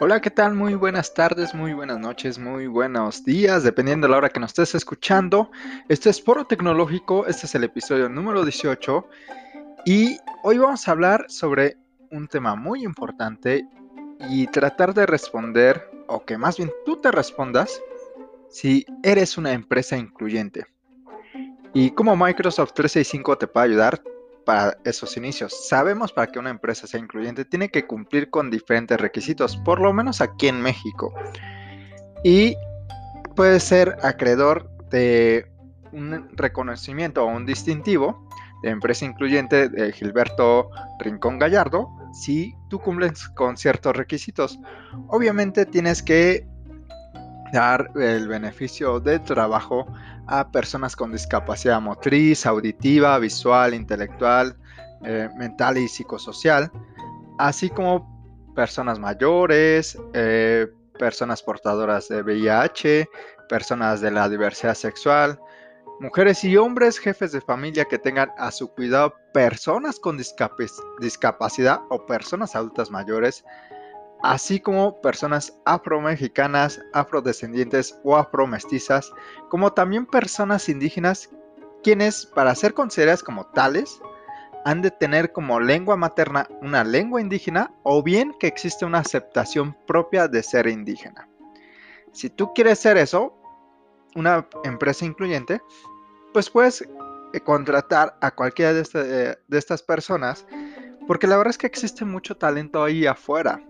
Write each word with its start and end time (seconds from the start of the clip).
Hola, 0.00 0.20
¿qué 0.20 0.30
tal? 0.30 0.54
Muy 0.54 0.76
buenas 0.76 1.12
tardes, 1.12 1.56
muy 1.56 1.72
buenas 1.72 1.98
noches, 1.98 2.38
muy 2.38 2.68
buenos 2.68 3.24
días, 3.24 3.64
dependiendo 3.64 4.06
de 4.06 4.12
la 4.12 4.18
hora 4.18 4.28
que 4.28 4.38
nos 4.38 4.50
estés 4.50 4.76
escuchando. 4.76 5.50
Este 5.88 6.08
es 6.08 6.22
Foro 6.22 6.44
Tecnológico, 6.44 7.26
este 7.26 7.46
es 7.46 7.54
el 7.56 7.64
episodio 7.64 8.08
número 8.08 8.44
18 8.44 9.04
y 9.86 10.16
hoy 10.44 10.58
vamos 10.58 10.86
a 10.86 10.92
hablar 10.92 11.24
sobre 11.28 11.78
un 12.12 12.28
tema 12.28 12.54
muy 12.54 12.84
importante 12.84 13.66
y 14.30 14.46
tratar 14.46 14.94
de 14.94 15.04
responder, 15.04 15.90
o 16.06 16.24
que 16.24 16.38
más 16.38 16.58
bien 16.58 16.70
tú 16.86 16.98
te 16.98 17.10
respondas, 17.10 17.82
si 18.48 18.86
eres 19.02 19.36
una 19.36 19.52
empresa 19.52 19.96
incluyente. 19.96 20.64
Y 21.74 21.90
cómo 21.90 22.14
Microsoft 22.14 22.72
365 22.74 23.36
te 23.38 23.48
puede 23.48 23.66
ayudar, 23.66 24.00
para 24.48 24.78
esos 24.82 25.14
inicios. 25.18 25.68
Sabemos 25.68 26.10
para 26.10 26.28
que 26.28 26.38
una 26.38 26.48
empresa 26.48 26.86
sea 26.86 26.98
incluyente 26.98 27.44
tiene 27.44 27.68
que 27.68 27.86
cumplir 27.86 28.30
con 28.30 28.50
diferentes 28.50 28.98
requisitos, 28.98 29.58
por 29.58 29.78
lo 29.78 29.92
menos 29.92 30.22
aquí 30.22 30.48
en 30.48 30.62
México. 30.62 31.12
Y 32.24 32.56
puede 33.36 33.60
ser 33.60 33.98
acreedor 34.02 34.70
de 34.88 35.52
un 35.92 36.30
reconocimiento 36.32 37.24
o 37.24 37.26
un 37.26 37.44
distintivo 37.44 38.26
de 38.62 38.70
empresa 38.70 39.04
incluyente 39.04 39.68
de 39.68 39.92
Gilberto 39.92 40.70
Rincón 40.98 41.38
Gallardo 41.38 41.90
si 42.14 42.54
tú 42.70 42.78
cumples 42.78 43.28
con 43.28 43.58
ciertos 43.58 43.94
requisitos. 43.94 44.58
Obviamente 45.08 45.66
tienes 45.66 46.02
que 46.02 46.46
dar 47.52 47.90
el 47.96 48.26
beneficio 48.28 48.98
de 48.98 49.18
trabajo 49.18 49.86
a 50.28 50.50
personas 50.50 50.94
con 50.94 51.12
discapacidad 51.12 51.80
motriz, 51.80 52.46
auditiva, 52.46 53.18
visual, 53.18 53.74
intelectual, 53.74 54.56
eh, 55.04 55.28
mental 55.36 55.78
y 55.78 55.88
psicosocial, 55.88 56.70
así 57.38 57.70
como 57.70 58.06
personas 58.54 58.98
mayores, 58.98 59.98
eh, 60.12 60.66
personas 60.98 61.42
portadoras 61.42 62.08
de 62.08 62.22
VIH, 62.22 63.08
personas 63.48 64.00
de 64.00 64.10
la 64.10 64.28
diversidad 64.28 64.74
sexual, 64.74 65.40
mujeres 66.00 66.44
y 66.44 66.56
hombres 66.56 66.98
jefes 66.98 67.32
de 67.32 67.40
familia 67.40 67.84
que 67.84 67.98
tengan 67.98 68.30
a 68.36 68.50
su 68.50 68.68
cuidado 68.74 69.14
personas 69.32 69.98
con 69.98 70.18
discapacidad 71.00 71.80
o 71.90 72.04
personas 72.06 72.54
adultas 72.54 72.90
mayores, 72.90 73.44
así 74.22 74.60
como 74.60 75.00
personas 75.00 75.58
afromexicanas, 75.64 76.80
afrodescendientes 76.92 77.98
o 78.04 78.16
afromestizas, 78.16 79.12
como 79.48 79.72
también 79.72 80.06
personas 80.06 80.68
indígenas, 80.68 81.30
quienes, 81.82 82.26
para 82.26 82.54
ser 82.54 82.74
consideradas 82.74 83.22
como 83.22 83.46
tales, 83.46 84.00
han 84.64 84.82
de 84.82 84.90
tener 84.90 85.32
como 85.32 85.60
lengua 85.60 85.96
materna 85.96 86.48
una 86.60 86.84
lengua 86.84 87.20
indígena 87.20 87.72
o 87.84 88.02
bien 88.02 88.34
que 88.38 88.48
existe 88.48 88.84
una 88.84 88.98
aceptación 88.98 89.76
propia 89.86 90.28
de 90.28 90.42
ser 90.42 90.66
indígena. 90.66 91.28
Si 92.12 92.28
tú 92.28 92.52
quieres 92.52 92.78
ser 92.78 92.96
eso, 92.96 93.34
una 94.14 94.48
empresa 94.64 95.04
incluyente, 95.04 95.60
pues 96.32 96.50
puedes 96.50 96.82
eh, 96.82 97.40
contratar 97.40 98.16
a 98.20 98.30
cualquiera 98.30 98.72
este, 98.72 98.98
de 98.98 99.58
estas 99.58 99.82
personas, 99.82 100.46
porque 101.06 101.26
la 101.26 101.36
verdad 101.36 101.50
es 101.50 101.58
que 101.58 101.66
existe 101.66 102.04
mucho 102.04 102.36
talento 102.36 102.82
ahí 102.82 103.06
afuera. 103.06 103.62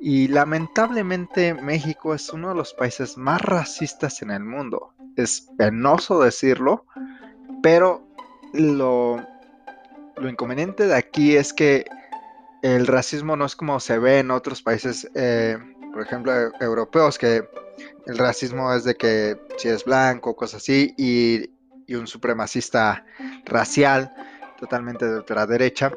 Y 0.00 0.28
lamentablemente 0.28 1.52
México 1.52 2.14
es 2.14 2.30
uno 2.30 2.48
de 2.48 2.54
los 2.54 2.72
países 2.72 3.18
más 3.18 3.42
racistas 3.42 4.22
en 4.22 4.30
el 4.30 4.42
mundo. 4.42 4.94
Es 5.16 5.48
penoso 5.58 6.22
decirlo, 6.22 6.86
pero 7.62 8.02
lo, 8.54 9.24
lo 10.16 10.28
inconveniente 10.28 10.86
de 10.86 10.94
aquí 10.94 11.36
es 11.36 11.52
que 11.52 11.84
el 12.62 12.86
racismo 12.86 13.36
no 13.36 13.44
es 13.44 13.54
como 13.56 13.78
se 13.78 13.98
ve 13.98 14.20
en 14.20 14.30
otros 14.30 14.62
países, 14.62 15.10
eh, 15.14 15.58
por 15.92 16.02
ejemplo, 16.02 16.32
europeos, 16.60 17.18
que 17.18 17.46
el 18.06 18.18
racismo 18.18 18.72
es 18.72 18.84
de 18.84 18.94
que 18.94 19.38
si 19.58 19.68
es 19.68 19.84
blanco, 19.84 20.34
cosas 20.34 20.62
así, 20.62 20.94
y, 20.96 21.50
y 21.86 21.94
un 21.94 22.06
supremacista 22.06 23.04
racial 23.44 24.12
totalmente 24.58 25.06
de 25.06 25.16
ultraderecha, 25.16 25.92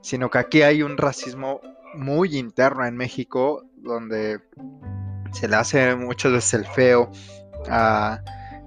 sino 0.00 0.30
que 0.30 0.38
aquí 0.38 0.62
hay 0.62 0.82
un 0.82 0.96
racismo 0.96 1.60
muy 1.94 2.36
interno 2.36 2.84
en 2.84 2.96
México, 2.96 3.64
donde 3.76 4.40
se 5.32 5.48
le 5.48 5.56
hace 5.56 5.96
muchas 5.96 6.32
veces 6.32 6.54
el 6.54 6.66
feo 6.66 7.10
a 7.68 8.20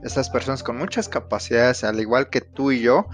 esas 0.04 0.30
personas 0.30 0.64
con 0.64 0.78
muchas 0.78 1.10
capacidades, 1.10 1.84
al 1.84 2.00
igual 2.00 2.30
que 2.30 2.42
tú 2.42 2.72
y 2.72 2.82
yo. 2.82 3.08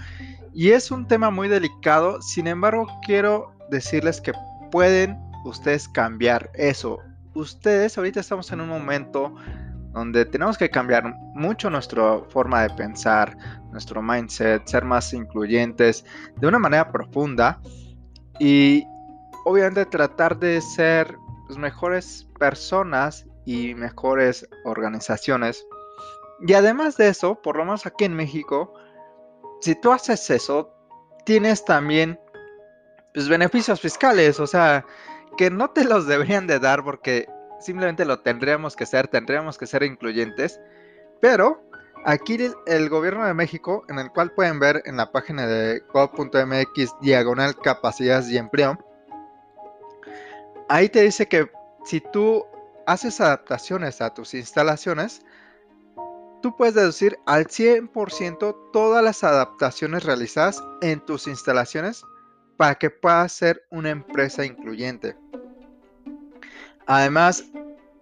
Y 0.52 0.70
es 0.70 0.90
un 0.90 1.06
tema 1.06 1.30
muy 1.30 1.48
delicado, 1.48 2.20
sin 2.20 2.46
embargo 2.46 2.86
quiero 3.04 3.54
decirles 3.70 4.20
que 4.20 4.32
pueden 4.70 5.18
ustedes 5.44 5.88
cambiar 5.88 6.50
eso. 6.54 6.98
Ustedes 7.34 7.96
ahorita 7.96 8.20
estamos 8.20 8.52
en 8.52 8.60
un 8.60 8.68
momento 8.68 9.34
donde 9.92 10.24
tenemos 10.24 10.56
que 10.58 10.70
cambiar 10.70 11.14
mucho 11.34 11.70
nuestra 11.70 12.20
forma 12.28 12.62
de 12.62 12.70
pensar, 12.70 13.36
nuestro 13.70 14.02
mindset, 14.02 14.66
ser 14.66 14.84
más 14.84 15.12
incluyentes 15.12 16.04
de 16.36 16.46
una 16.46 16.58
manera 16.58 16.90
profunda. 16.90 17.60
Y 18.38 18.86
obviamente 19.44 19.86
tratar 19.86 20.38
de 20.38 20.60
ser 20.60 21.16
pues, 21.46 21.58
mejores 21.58 22.28
personas 22.38 23.26
y 23.44 23.74
mejores 23.74 24.48
organizaciones. 24.64 25.66
Y 26.46 26.54
además 26.54 26.96
de 26.96 27.08
eso, 27.08 27.40
por 27.40 27.56
lo 27.56 27.64
menos 27.64 27.86
aquí 27.86 28.04
en 28.04 28.14
México, 28.14 28.74
si 29.60 29.74
tú 29.74 29.92
haces 29.92 30.28
eso, 30.30 30.74
tienes 31.24 31.64
también 31.64 32.18
pues, 33.14 33.28
beneficios 33.28 33.80
fiscales, 33.80 34.40
o 34.40 34.46
sea, 34.46 34.84
que 35.36 35.50
no 35.50 35.70
te 35.70 35.84
los 35.84 36.06
deberían 36.08 36.46
de 36.46 36.58
dar 36.58 36.84
porque 36.84 37.28
simplemente 37.60 38.04
lo 38.04 38.20
tendríamos 38.20 38.76
que 38.76 38.86
ser, 38.86 39.08
tendríamos 39.08 39.56
que 39.56 39.66
ser 39.66 39.82
incluyentes, 39.84 40.60
pero 41.20 41.62
aquí 42.04 42.38
el, 42.66 42.88
gobierno 42.88 43.24
de 43.24 43.34
México, 43.34 43.84
en 43.88 43.98
el 43.98 44.10
cual 44.10 44.32
pueden 44.32 44.58
ver 44.58 44.82
en 44.84 44.96
la 44.96 45.12
página 45.12 45.46
de 45.46 45.80
gov.mx 45.92 46.94
diagonal 47.00 47.56
capacidades 47.56 48.28
y 48.30 48.38
empleo, 48.38 48.78
ahí 50.72 50.88
te 50.88 51.02
dice 51.02 51.28
que 51.28 51.50
si 51.84 52.00
tú 52.00 52.46
haces 52.86 53.20
adaptaciones 53.20 54.00
a 54.00 54.14
tus 54.14 54.32
instalaciones, 54.32 55.20
tú 56.40 56.56
puedes 56.56 56.74
deducir 56.74 57.18
al 57.26 57.46
100% 57.46 58.70
todas 58.72 59.04
las 59.04 59.22
adaptaciones 59.22 60.04
realizadas 60.04 60.64
en 60.80 61.04
tus 61.04 61.26
instalaciones 61.26 62.02
para 62.56 62.76
que 62.76 62.88
puedas 62.88 63.32
ser 63.32 63.62
una 63.70 63.90
empresa 63.90 64.46
incluyente. 64.46 65.14
Además, 66.86 67.44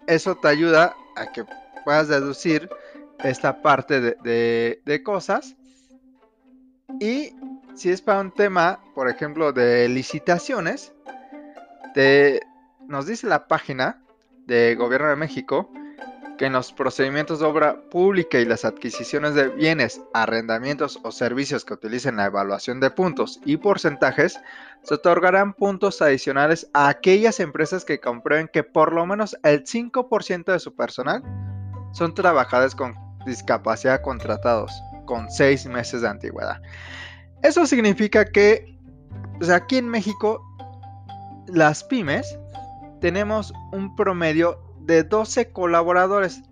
eso 0.06 0.36
te 0.36 0.46
ayuda 0.46 0.94
a 1.16 1.32
que 1.32 1.44
puedas 1.84 2.06
deducir 2.06 2.70
esta 3.24 3.62
parte 3.62 4.00
de, 4.00 4.80
de 4.84 5.02
cosas. 5.02 5.56
Y 7.00 7.34
si 7.74 7.90
es 7.90 8.00
para 8.00 8.20
un 8.20 8.30
tema, 8.32 8.80
por 8.94 9.08
ejemplo, 9.08 9.52
de 9.52 9.88
licitaciones, 9.88 10.92
te, 11.94 12.40
nos 12.90 13.06
dice 13.06 13.28
la 13.28 13.46
página 13.46 14.02
de 14.46 14.74
Gobierno 14.74 15.08
de 15.08 15.16
México 15.16 15.70
que 16.36 16.46
en 16.46 16.54
los 16.54 16.72
procedimientos 16.72 17.38
de 17.38 17.46
obra 17.46 17.82
pública 17.88 18.38
y 18.40 18.44
las 18.44 18.64
adquisiciones 18.64 19.34
de 19.34 19.48
bienes, 19.48 20.00
arrendamientos 20.12 20.98
o 21.04 21.12
servicios 21.12 21.64
que 21.64 21.74
utilicen 21.74 22.16
la 22.16 22.24
evaluación 22.24 22.80
de 22.80 22.90
puntos 22.90 23.40
y 23.44 23.58
porcentajes, 23.58 24.40
se 24.82 24.94
otorgarán 24.94 25.52
puntos 25.52 26.02
adicionales 26.02 26.68
a 26.72 26.88
aquellas 26.88 27.38
empresas 27.38 27.84
que 27.84 28.00
comprueben 28.00 28.48
que 28.52 28.64
por 28.64 28.92
lo 28.92 29.06
menos 29.06 29.36
el 29.44 29.64
5% 29.64 30.46
de 30.46 30.58
su 30.58 30.74
personal 30.74 31.22
son 31.92 32.12
trabajadores 32.14 32.74
con 32.74 32.96
discapacidad 33.24 34.00
contratados 34.02 34.72
con 35.04 35.30
6 35.30 35.66
meses 35.66 36.00
de 36.00 36.08
antigüedad. 36.08 36.60
Eso 37.42 37.66
significa 37.66 38.24
que 38.24 38.76
aquí 39.52 39.76
en 39.76 39.88
México 39.88 40.44
las 41.46 41.84
pymes 41.84 42.39
tenemos 43.00 43.52
un 43.72 43.94
promedio 43.96 44.60
de 44.80 45.02
12 45.02 45.52
colaboradores, 45.52 46.42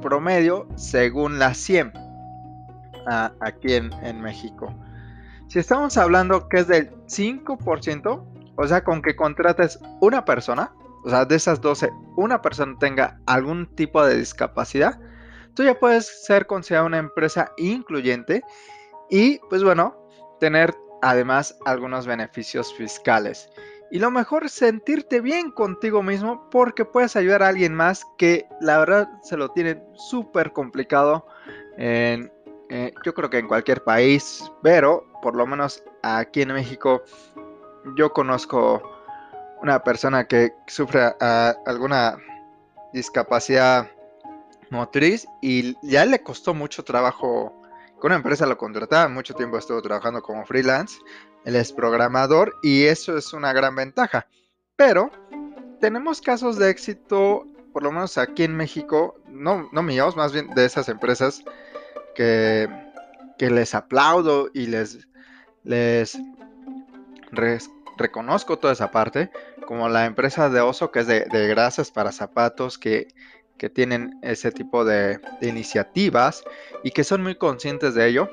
promedio 0.00 0.68
según 0.76 1.38
la 1.38 1.54
100 1.54 1.92
aquí 3.40 3.74
en, 3.74 4.20
México. 4.20 4.74
Si 5.48 5.58
estamos 5.58 5.96
hablando 5.96 6.48
que 6.48 6.58
es 6.58 6.68
del 6.68 6.90
5%, 7.06 8.24
o 8.56 8.66
sea, 8.66 8.84
con 8.84 9.02
que 9.02 9.16
contrates 9.16 9.78
una 10.00 10.24
persona, 10.24 10.72
o 11.04 11.10
sea, 11.10 11.24
de 11.24 11.34
esas 11.34 11.60
12, 11.60 11.90
una 12.16 12.40
persona 12.40 12.76
tenga 12.78 13.18
algún 13.26 13.66
tipo 13.74 14.04
de 14.04 14.16
discapacidad, 14.16 14.98
tú 15.54 15.64
ya 15.64 15.78
puedes 15.78 16.24
ser 16.24 16.46
considerada 16.46 16.86
una 16.86 16.98
empresa 16.98 17.50
incluyente 17.58 18.42
y, 19.10 19.38
pues 19.50 19.64
bueno, 19.64 19.96
tener 20.40 20.74
además 21.02 21.56
algunos 21.64 22.06
beneficios 22.06 22.72
fiscales. 22.74 23.48
Y 23.92 23.98
lo 23.98 24.10
mejor 24.10 24.48
sentirte 24.48 25.20
bien 25.20 25.50
contigo 25.50 26.02
mismo 26.02 26.48
porque 26.50 26.86
puedes 26.86 27.14
ayudar 27.14 27.42
a 27.42 27.48
alguien 27.48 27.74
más 27.74 28.06
que 28.16 28.46
la 28.58 28.78
verdad 28.78 29.06
se 29.22 29.36
lo 29.36 29.50
tiene 29.50 29.82
súper 29.92 30.54
complicado. 30.54 31.26
En, 31.76 32.32
eh, 32.70 32.94
yo 33.04 33.12
creo 33.12 33.28
que 33.28 33.36
en 33.36 33.46
cualquier 33.46 33.84
país, 33.84 34.50
pero 34.62 35.04
por 35.20 35.36
lo 35.36 35.46
menos 35.46 35.84
aquí 36.02 36.40
en 36.40 36.54
México 36.54 37.02
yo 37.94 38.14
conozco 38.14 38.82
una 39.60 39.84
persona 39.84 40.26
que 40.26 40.54
sufre 40.68 41.12
alguna 41.66 42.16
discapacidad 42.94 43.90
motriz 44.70 45.26
y 45.42 45.76
ya 45.86 46.06
le 46.06 46.22
costó 46.22 46.54
mucho 46.54 46.82
trabajo 46.82 47.60
con 47.98 48.08
una 48.08 48.16
empresa 48.16 48.46
lo 48.46 48.56
contrataba, 48.56 49.06
mucho 49.08 49.34
tiempo 49.34 49.58
estuvo 49.58 49.80
trabajando 49.82 50.22
como 50.22 50.44
freelance, 50.44 50.98
él 51.44 51.56
es 51.56 51.72
programador 51.72 52.54
y 52.62 52.84
eso 52.84 53.16
es 53.16 53.32
una 53.32 53.52
gran 53.52 53.74
ventaja. 53.74 54.26
Pero 54.76 55.10
tenemos 55.80 56.20
casos 56.20 56.58
de 56.58 56.70
éxito, 56.70 57.46
por 57.72 57.82
lo 57.82 57.92
menos 57.92 58.18
aquí 58.18 58.44
en 58.44 58.56
México, 58.56 59.16
no, 59.28 59.68
no 59.72 59.82
míos, 59.82 60.16
más 60.16 60.32
bien 60.32 60.48
de 60.54 60.64
esas 60.64 60.88
empresas 60.88 61.42
que, 62.14 62.68
que 63.38 63.50
les 63.50 63.74
aplaudo 63.74 64.50
y 64.54 64.66
les, 64.66 65.06
les 65.64 66.18
reconozco 67.96 68.58
toda 68.58 68.72
esa 68.72 68.90
parte, 68.90 69.30
como 69.66 69.88
la 69.88 70.06
empresa 70.06 70.48
de 70.48 70.60
Oso 70.60 70.90
que 70.90 71.00
es 71.00 71.06
de, 71.06 71.24
grasas 71.48 71.90
para 71.90 72.12
zapatos, 72.12 72.78
que 72.78 73.08
que 73.62 73.70
tienen 73.70 74.18
ese 74.22 74.50
tipo 74.50 74.84
de, 74.84 75.20
iniciativas 75.40 76.42
y 76.82 76.90
que 76.90 77.04
son 77.04 77.22
muy 77.22 77.36
conscientes 77.36 77.94
de 77.94 78.08
ello. 78.08 78.28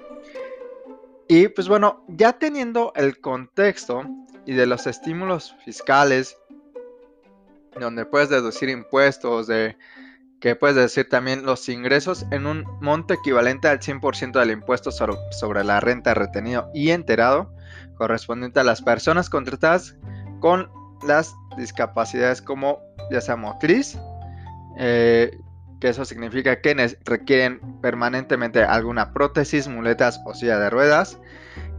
Y 1.32 1.48
pues 1.48 1.68
bueno, 1.68 2.04
ya 2.08 2.34
teniendo 2.34 2.92
el 2.96 3.20
contexto 3.22 4.04
y 4.48 4.54
de 4.54 4.66
los 4.66 4.88
estímulos 4.88 5.56
fiscales, 5.64 6.36
donde 7.80 8.04
puedes 8.08 8.30
deducir 8.30 8.68
impuestos, 8.68 9.46
de 9.46 9.78
que 10.42 10.56
puedes 10.56 10.76
decir 10.76 11.08
también 11.08 11.46
los 11.46 11.70
ingresos 11.70 12.26
en 12.32 12.48
un 12.48 12.66
monto 12.82 13.14
equivalente 13.14 13.68
al 13.68 13.80
100% 13.80 14.40
del 14.40 14.50
impuesto 14.50 14.90
sobre, 14.90 15.64
la 15.64 15.80
renta 15.80 16.16
retenido 16.16 16.72
y 16.74 16.90
enterado, 16.90 17.54
correspondiente 17.96 18.60
a 18.60 18.64
las 18.64 18.82
personas 18.82 19.30
contratadas 19.30 19.96
con 20.40 20.72
las 21.06 21.36
discapacidades 21.58 22.42
como 22.42 22.80
ya 23.12 23.22
sea 23.22 23.36
motriz, 23.36 24.00
eh, 24.80 25.38
que 25.80 25.90
eso 25.90 26.06
significa 26.06 26.62
que 26.62 26.98
requieren 27.06 27.60
permanentemente 27.82 28.64
alguna 28.64 29.14
prótesis, 29.14 29.68
muletas 29.68 30.20
o 30.26 30.34
silla 30.34 30.60
de 30.60 30.70
ruedas, 30.70 31.20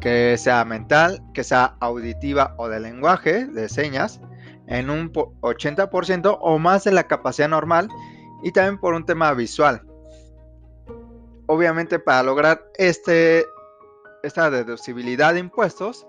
que 0.00 0.36
sea 0.38 0.64
mental, 0.64 1.22
que 1.34 1.44
sea 1.44 1.76
auditiva 1.80 2.54
o 2.56 2.68
de 2.68 2.80
lenguaje, 2.80 3.46
de 3.46 3.68
señas, 3.68 4.20
en 4.66 4.88
un 4.88 5.12
80% 5.12 6.38
o 6.40 6.58
más 6.58 6.84
de 6.84 6.92
la 6.92 7.04
capacidad 7.04 7.48
normal 7.48 7.88
y 8.42 8.52
también 8.52 8.78
por 8.78 8.94
un 8.94 9.04
tema 9.04 9.32
visual. 9.34 9.82
Obviamente 11.46 11.98
para 11.98 12.22
lograr 12.22 12.64
este, 12.78 13.44
esta 14.22 14.50
deducibilidad 14.50 15.34
de 15.34 15.40
impuestos, 15.40 16.06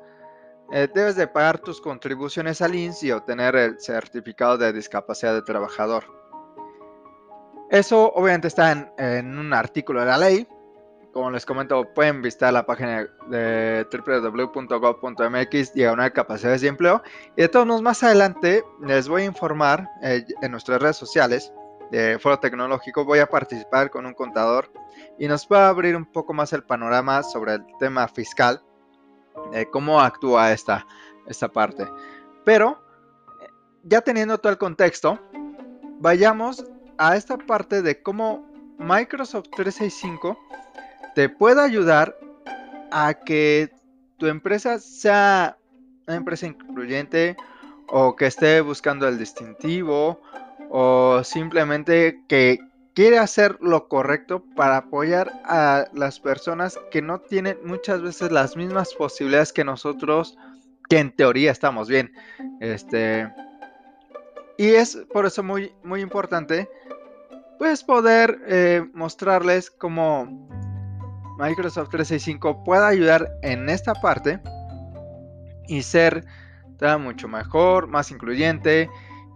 eh, 0.71 0.87
debes 0.93 1.17
de 1.17 1.27
pagar 1.27 1.59
tus 1.59 1.81
contribuciones 1.81 2.61
al 2.61 2.75
INS 2.75 3.03
y 3.03 3.11
obtener 3.11 3.55
el 3.55 3.81
certificado 3.81 4.57
de 4.57 4.71
discapacidad 4.71 5.33
de 5.33 5.41
trabajador. 5.41 6.20
Eso 7.71 8.11
obviamente 8.15 8.49
está 8.49 8.91
en, 8.97 9.39
un 9.39 9.53
artículo 9.53 10.01
de 10.01 10.05
la 10.05 10.17
ley. 10.17 10.45
Como 11.13 11.31
les 11.31 11.45
comento, 11.45 11.85
pueden 11.93 12.21
visitar 12.21 12.51
la 12.51 12.65
página 12.65 13.07
de 13.29 13.87
www.gov.mx 13.89 15.73
diagonal 15.73 16.11
capacidades 16.11 16.59
de 16.61 16.67
empleo. 16.67 17.01
Y 17.37 17.43
de 17.43 17.47
todos 17.47 17.65
modos, 17.65 17.81
más 17.81 18.03
adelante 18.03 18.65
les 18.81 19.07
voy 19.07 19.21
a 19.21 19.25
informar 19.25 19.89
eh, 20.03 20.25
en 20.41 20.51
nuestras 20.51 20.81
redes 20.81 20.97
sociales 20.97 21.53
de 21.91 22.19
Foro 22.19 22.39
Tecnológico. 22.39 23.05
Voy 23.05 23.19
a 23.19 23.27
participar 23.27 23.89
con 23.89 24.05
un 24.05 24.15
contador 24.15 24.69
y 25.17 25.29
nos 25.29 25.47
va 25.47 25.67
a 25.67 25.69
abrir 25.69 25.95
un 25.95 26.05
poco 26.05 26.33
más 26.33 26.51
el 26.51 26.63
panorama 26.63 27.23
sobre 27.23 27.53
el 27.53 27.63
tema 27.79 28.05
fiscal, 28.09 28.61
cómo 29.71 30.01
actúa 30.01 30.51
esta, 30.51 30.85
esta 31.25 31.47
parte. 31.47 31.87
Pero, 32.43 32.83
ya 33.83 34.01
teniendo 34.01 34.37
todo 34.37 34.51
el 34.51 34.57
contexto, 34.57 35.19
vayamos 35.99 36.65
a 36.97 37.15
esta 37.15 37.37
parte 37.37 37.81
de 37.81 38.01
cómo 38.01 38.45
Microsoft 38.77 39.49
365 39.55 40.37
te 41.15 41.29
puede 41.29 41.61
ayudar 41.61 42.15
a 42.91 43.13
que 43.13 43.71
tu 44.17 44.27
empresa 44.27 44.79
sea 44.79 45.57
una 46.07 46.17
empresa 46.17 46.47
incluyente 46.47 47.35
o 47.87 48.15
que 48.15 48.27
esté 48.27 48.61
buscando 48.61 49.07
el 49.07 49.17
distintivo 49.17 50.21
o 50.69 51.23
simplemente 51.23 52.23
que 52.27 52.59
quiere 52.93 53.17
hacer 53.17 53.57
lo 53.61 53.87
correcto 53.87 54.43
para 54.55 54.77
apoyar 54.77 55.31
a 55.45 55.87
las 55.93 56.19
personas 56.19 56.79
que 56.91 57.01
no 57.01 57.19
tienen 57.19 57.57
muchas 57.63 58.01
veces 58.01 58.31
las 58.31 58.55
mismas 58.55 58.93
posibilidades 58.93 59.53
que 59.53 59.63
nosotros 59.63 60.37
que 60.89 60.99
en 60.99 61.11
teoría 61.15 61.51
estamos 61.51 61.87
bien. 61.87 62.11
Este 62.59 63.31
y 64.57 64.67
es 64.67 64.97
por 65.11 65.25
eso 65.25 65.41
muy 65.43 65.73
muy 65.83 66.01
importante 66.01 66.69
pues 67.61 67.83
poder 67.83 68.41
eh, 68.47 68.83
mostrarles 68.95 69.69
cómo 69.69 70.25
Microsoft 71.37 71.89
365 71.89 72.63
puede 72.63 72.83
ayudar 72.83 73.29
en 73.43 73.69
esta 73.69 73.93
parte 73.93 74.41
y 75.67 75.83
ser 75.83 76.25
mucho 76.99 77.27
mejor, 77.27 77.85
más 77.85 78.09
incluyente 78.09 78.89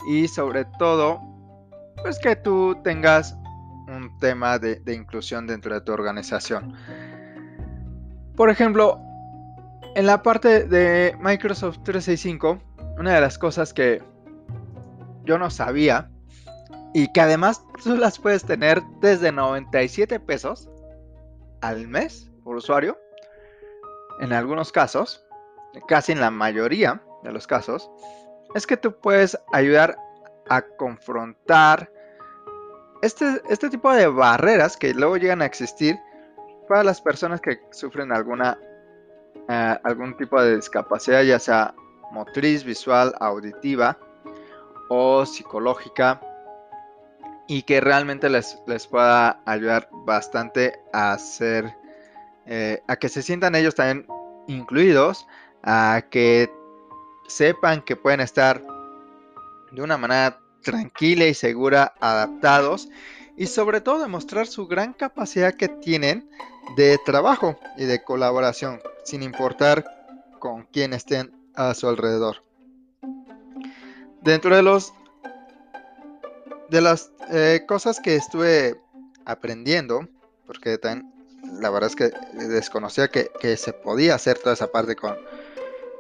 y 0.10 0.28
sobre 0.28 0.66
todo, 0.80 1.22
pues 2.02 2.18
que 2.18 2.36
tú 2.36 2.76
tengas 2.84 3.38
un 3.88 4.18
tema 4.20 4.58
de, 4.58 4.80
de 4.80 4.96
inclusión 4.96 5.46
dentro 5.46 5.76
de 5.76 5.82
tu 5.82 5.92
organización. 5.92 6.74
Por 8.36 8.50
ejemplo, 8.50 9.00
en 9.94 10.08
la 10.08 10.24
parte 10.24 10.64
de 10.66 11.16
Microsoft 11.20 11.84
365, 11.84 12.58
una 12.98 13.14
de 13.14 13.22
las 13.22 13.38
cosas 13.38 13.72
que 13.72 14.02
yo 15.26 15.38
no 15.38 15.52
sabía 15.52 16.10
y 16.96 17.10
que 17.10 17.20
además 17.20 17.62
tú 17.84 17.98
las 17.98 18.18
puedes 18.20 18.46
tener 18.46 18.82
desde 19.02 19.30
97 19.30 20.18
pesos 20.22 20.70
al 21.60 21.90
mes 21.90 22.32
por 22.42 22.56
usuario. 22.56 22.98
En 24.22 24.32
algunos 24.32 24.72
casos, 24.72 25.28
casi 25.90 26.14
en 26.14 26.22
la 26.22 26.32
mayoría 26.32 27.04
de 27.24 27.34
los 27.34 27.48
casos, 27.48 27.92
es 28.54 28.66
que 28.66 28.78
tú 28.78 28.98
puedes 28.98 29.38
ayudar 29.52 29.98
a 30.48 30.62
confrontar 30.62 31.92
este, 33.02 33.42
este 33.50 33.70
tipo 33.70 33.92
de 33.92 34.08
barreras 34.08 34.78
que 34.78 34.94
luego 34.94 35.18
llegan 35.18 35.42
a 35.42 35.46
existir 35.48 36.00
para 36.70 36.86
las 36.86 37.02
personas 37.02 37.42
que 37.42 37.60
sufren 37.72 38.14
alguna 38.14 38.58
eh, 39.50 39.78
algún 39.84 40.16
tipo 40.16 40.42
de 40.42 40.56
discapacidad, 40.56 41.24
ya 41.24 41.40
sea 41.40 41.76
motriz, 42.14 42.64
visual, 42.64 43.14
auditiva 43.20 43.98
o 44.88 45.26
psicológica 45.26 46.22
y 47.48 47.64
que 47.64 47.82
realmente 47.82 48.30
les, 48.30 48.58
les 48.68 48.88
pueda 48.88 49.42
ayudar 49.46 49.90
bastante 50.06 50.80
a 50.94 51.14
hacer, 51.14 51.76
eh, 52.46 52.82
a 52.88 52.96
que 52.96 53.10
se 53.10 53.22
sientan 53.22 53.56
ellos 53.56 53.76
también 53.76 54.08
incluidos, 54.48 55.28
a 55.64 56.04
que 56.10 56.52
sepan 57.28 57.82
que 57.82 57.96
pueden 57.96 58.22
estar 58.22 58.62
de 59.72 59.82
una 59.82 59.98
manera 59.98 60.40
tranquila 60.62 61.26
y 61.26 61.34
segura 61.34 61.94
adaptados 62.00 62.90
y 63.38 63.48
sobre 63.48 63.82
todo 63.82 64.00
demostrar 64.00 64.48
su 64.48 64.68
gran 64.68 64.94
capacidad 64.94 65.54
que 65.54 65.68
tienen 65.68 66.30
de 66.76 66.98
trabajo 67.06 67.60
y 67.78 67.86
de 67.86 68.04
colaboración 68.04 68.82
sin 69.04 69.22
importar 69.22 69.86
con 70.40 70.64
quién 70.72 70.94
estén 70.94 71.32
a 71.56 71.74
su 71.74 71.88
alrededor. 71.88 72.44
Dentro 74.22 74.56
de 74.56 74.64
los 74.64 74.94
de 76.70 76.82
las 76.82 77.12
eh, 77.32 77.64
cosas 77.68 78.00
que 78.00 78.16
estuve 78.16 78.80
aprendiendo, 79.26 80.08
porque 80.46 80.80
la 81.60 81.70
verdad 81.70 81.90
es 81.90 81.96
que 81.96 82.12
desconocía 82.46 83.10
que, 83.10 83.58
se 83.58 83.74
podía 83.74 84.16
hacer 84.16 84.40
toda 84.40 84.54
esa 84.54 84.72
parte 84.72 84.96
con, 84.96 85.16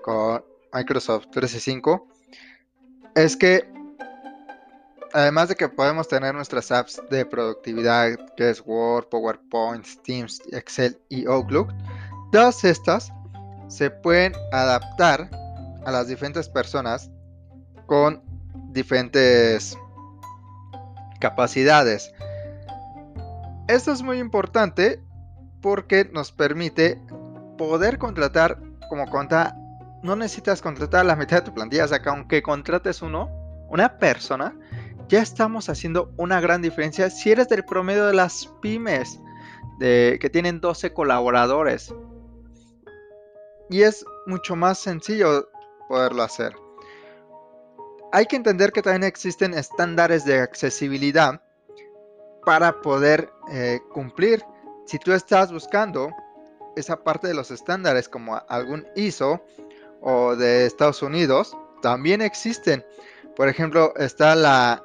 con 0.01 0.43
Microsoft 0.74 1.27
365, 1.31 2.07
es 3.15 3.38
que 3.38 3.67
además 5.13 5.50
de 5.50 5.55
que 5.55 5.69
podemos 5.69 6.07
tener 6.07 6.36
nuestras 6.36 6.72
apps 6.72 7.01
de 7.10 7.25
productividad, 7.25 8.17
que 8.36 8.50
es 8.50 8.62
Word, 8.65 9.07
PowerPoint, 9.07 9.86
Teams, 10.03 10.41
Excel 10.51 11.00
y 11.10 11.25
Outlook, 11.25 11.69
todas 12.31 12.63
estas 12.63 13.12
se 13.67 13.89
pueden 13.89 14.34
adaptar 14.51 15.29
a 15.86 15.91
las 15.91 16.07
diferentes 16.07 16.50
personas 16.50 17.10
con 17.86 18.22
diferentes 18.72 19.77
capacidades. 21.19 22.13
Esto 23.67 23.91
es 23.91 24.01
muy 24.01 24.19
importante 24.19 25.01
porque 25.62 26.10
nos 26.13 26.31
permite 26.31 27.01
poder 27.57 27.98
contratar, 27.98 28.60
como 28.89 29.10
cuenta, 29.10 29.55
no 30.03 30.15
necesitas 30.15 30.62
contratar 30.62 31.05
la 31.05 31.15
mitad 31.15 31.38
de 31.38 31.45
tu 31.50 31.53
plantilla, 31.53 31.86
o 31.86 31.88
sea 31.88 32.01
que 32.01 32.10
aunque 32.10 32.43
contrates 32.43 33.01
uno, 33.01 33.29
una 33.69 33.98
persona, 33.98 34.55
ya 35.10 35.22
estamos 35.22 35.69
haciendo 35.69 36.13
una 36.17 36.39
gran 36.41 36.62
diferencia 36.62 37.10
si 37.10 37.31
eres 37.31 37.50
del 37.50 37.65
promedio 37.65 38.05
de 38.05 38.13
las 38.13 38.48
pymes 38.62 39.19
de, 39.79 40.17
que 40.22 40.29
tienen 40.29 40.62
12 40.62 40.93
colaboradores. 40.93 41.93
Y 43.69 43.81
es 43.81 44.05
mucho 44.27 44.55
más 44.55 44.77
sencillo 44.77 45.50
poderlo 45.89 46.24
hacer. 46.24 46.55
Hay 48.15 48.27
que 48.27 48.38
entender 48.38 48.72
que 48.72 48.81
también 48.81 49.03
existen 49.03 49.53
estándares 49.53 50.24
de 50.24 50.39
accesibilidad 50.39 51.41
para 52.45 52.79
poder 52.79 53.29
eh, 53.51 53.81
cumplir. 53.91 54.41
Si 54.86 54.98
tú 54.98 55.12
estás 55.12 55.51
buscando 55.51 56.12
esa 56.77 57.03
parte 57.03 57.27
de 57.27 57.34
los 57.34 57.51
estándares 57.51 58.07
como 58.07 58.41
algún 58.48 58.88
ISO 58.95 59.43
o 60.00 60.34
de 60.38 60.65
Estados 60.65 61.01
Unidos, 61.01 61.57
también 61.81 62.22
existen. 62.22 62.86
Por 63.36 63.50
ejemplo, 63.50 63.93
está 63.98 64.34
la 64.34 64.81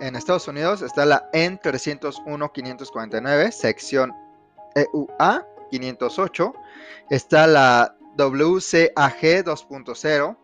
en 0.00 0.14
Estados 0.14 0.46
Unidos 0.46 0.82
está 0.82 1.06
la 1.06 1.30
EN 1.32 1.58
301-549, 1.60 3.50
sección 3.50 4.12
EUA 4.74 5.46
508. 5.70 6.52
Está 7.08 7.46
la 7.46 7.96
WCAG 8.18 9.42
2.0. 9.42 10.36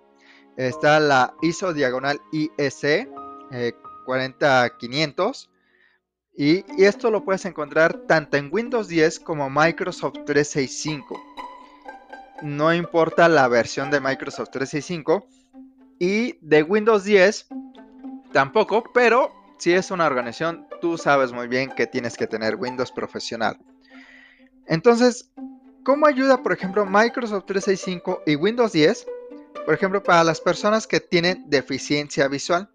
Está 0.57 1.01
la 1.01 1.35
ISO 1.43 1.73
diagonal 1.73 2.21
IEC 2.33 3.09
40500. 4.07 5.51
Y, 6.37 6.65
y, 6.77 6.85
esto 6.85 7.11
lo 7.11 7.25
puedes 7.25 7.45
encontrar 7.45 8.03
tanto 8.07 8.37
en 8.37 8.49
Windows 8.51 8.89
10 8.89 9.21
como 9.21 9.51
Microsoft 9.51 10.25
365. 10.27 11.21
No 12.43 12.73
importa 12.73 13.29
la 13.29 13.47
versión 13.49 13.91
de 13.91 14.01
Microsoft 14.01 14.51
365. 14.51 15.27
Y 15.99 16.39
de 16.41 16.63
Windows 16.63 17.05
10 17.05 17.49
tampoco, 18.33 18.83
pero 18.95 19.33
si 19.59 19.75
es 19.75 19.91
una 19.91 20.07
organización, 20.07 20.67
tú 20.81 20.97
sabes 20.97 21.33
muy 21.33 21.47
bien 21.47 21.71
que 21.71 21.87
tienes 21.87 22.17
que 22.17 22.27
tener 22.27 22.57
Windows 22.57 22.91
profesional. 22.91 23.59
Entonces, 24.67 25.31
¿cómo 25.85 26.07
ayuda, 26.07 26.43
por 26.43 26.53
ejemplo, 26.53 26.87
Microsoft 26.87 27.45
365 27.45 28.23
y 28.27 28.37
Windows 28.37 28.73
10? 28.73 29.07
Por 29.65 29.75
ejemplo, 29.75 30.03
para 30.03 30.25
las 30.25 30.41
personas 30.41 30.87
que 30.87 31.01
tienen 31.01 31.45
deficiencia 31.49 32.29
visual. 32.29 32.69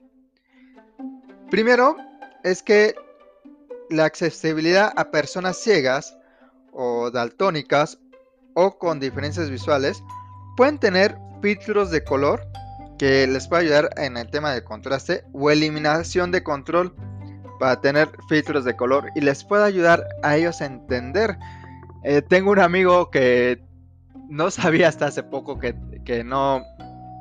Primero, 1.50 1.98
es 2.44 2.62
que 2.64 2.96
la 3.90 4.06
accesibilidad 4.06 4.94
a 4.96 5.12
personas 5.12 5.58
ciegas 5.58 6.18
o 6.72 7.12
daltónicas 7.12 8.00
o 8.54 8.78
con 8.78 9.00
diferencias 9.00 9.50
visuales 9.50 10.02
pueden 10.58 10.80
tener 10.80 11.18
filtros 11.42 11.92
de 11.92 12.04
color 12.04 12.46
que 12.98 13.28
les 13.28 13.48
puede 13.48 13.64
ayudar 13.64 13.90
en 13.98 14.18
el 14.18 14.30
tema 14.30 14.54
de 14.54 14.64
contraste 14.64 15.24
o 15.34 15.52
eliminación 15.52 16.32
de 16.32 16.44
control 16.44 16.96
para 17.60 17.82
tener 17.82 18.10
filtros 18.30 18.66
de 18.66 18.76
color 18.76 19.10
y 19.16 19.22
les 19.22 19.44
puede 19.44 19.66
ayudar 19.66 20.06
a 20.24 20.36
ellos 20.36 20.62
a 20.62 20.66
entender. 20.66 21.38
Eh, 22.04 22.22
tengo 22.22 22.52
un 22.52 22.60
amigo 22.60 23.12
que 23.12 23.62
no 24.30 24.52
sabía 24.52 24.88
hasta 24.88 25.08
hace 25.08 25.24
poco 25.24 25.60
que, 25.60 25.76
no 26.24 26.64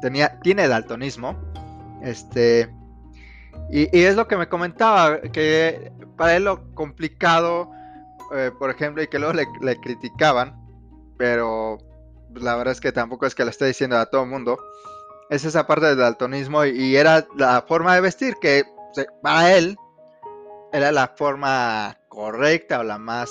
tenía, 0.00 0.38
tiene 0.40 0.68
daltonismo. 0.68 1.36
Este, 2.02 2.72
y, 3.70 3.88
es 3.92 4.16
lo 4.16 4.28
que 4.28 4.36
me 4.36 4.48
comentaba, 4.48 5.20
que 5.20 5.92
para 6.16 6.36
él 6.36 6.44
lo 6.44 6.74
complicado, 6.74 7.70
eh, 8.34 8.50
por 8.58 8.70
ejemplo, 8.70 9.02
y 9.02 9.08
que 9.08 9.18
luego 9.18 9.34
le, 9.34 9.46
le 9.60 9.80
criticaban, 9.80 10.54
pero 11.16 11.78
la 12.34 12.56
verdad 12.56 12.72
es 12.72 12.80
que 12.80 12.92
tampoco 12.92 13.26
es 13.26 13.34
que 13.34 13.44
lo 13.44 13.50
esté 13.50 13.66
diciendo 13.66 13.96
a 13.96 14.06
todo 14.06 14.24
el 14.24 14.30
mundo 14.30 14.58
es 15.30 15.44
esa 15.44 15.66
parte 15.66 15.86
del 15.86 15.98
daltonismo 15.98 16.64
y, 16.64 16.96
era 16.96 17.26
la 17.36 17.62
forma 17.62 17.94
de 17.94 18.00
vestir 18.00 18.36
que 18.40 18.64
para 19.22 19.56
él 19.56 19.76
era 20.72 20.92
la 20.92 21.08
forma 21.16 21.96
correcta 22.08 22.80
o 22.80 22.82
la 22.82 22.98
más 22.98 23.30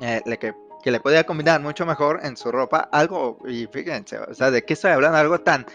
eh, 0.00 0.22
que, 0.38 0.54
que, 0.82 0.90
le 0.90 1.00
podía 1.00 1.24
combinar 1.24 1.60
mucho 1.60 1.86
mejor 1.86 2.20
en 2.22 2.36
su 2.36 2.50
ropa 2.50 2.88
algo 2.92 3.38
y 3.46 3.66
fíjense 3.66 4.18
o 4.18 4.34
sea 4.34 4.50
de 4.50 4.64
qué 4.64 4.74
estoy 4.74 4.92
hablando 4.92 5.18
algo 5.18 5.40
tan 5.40 5.66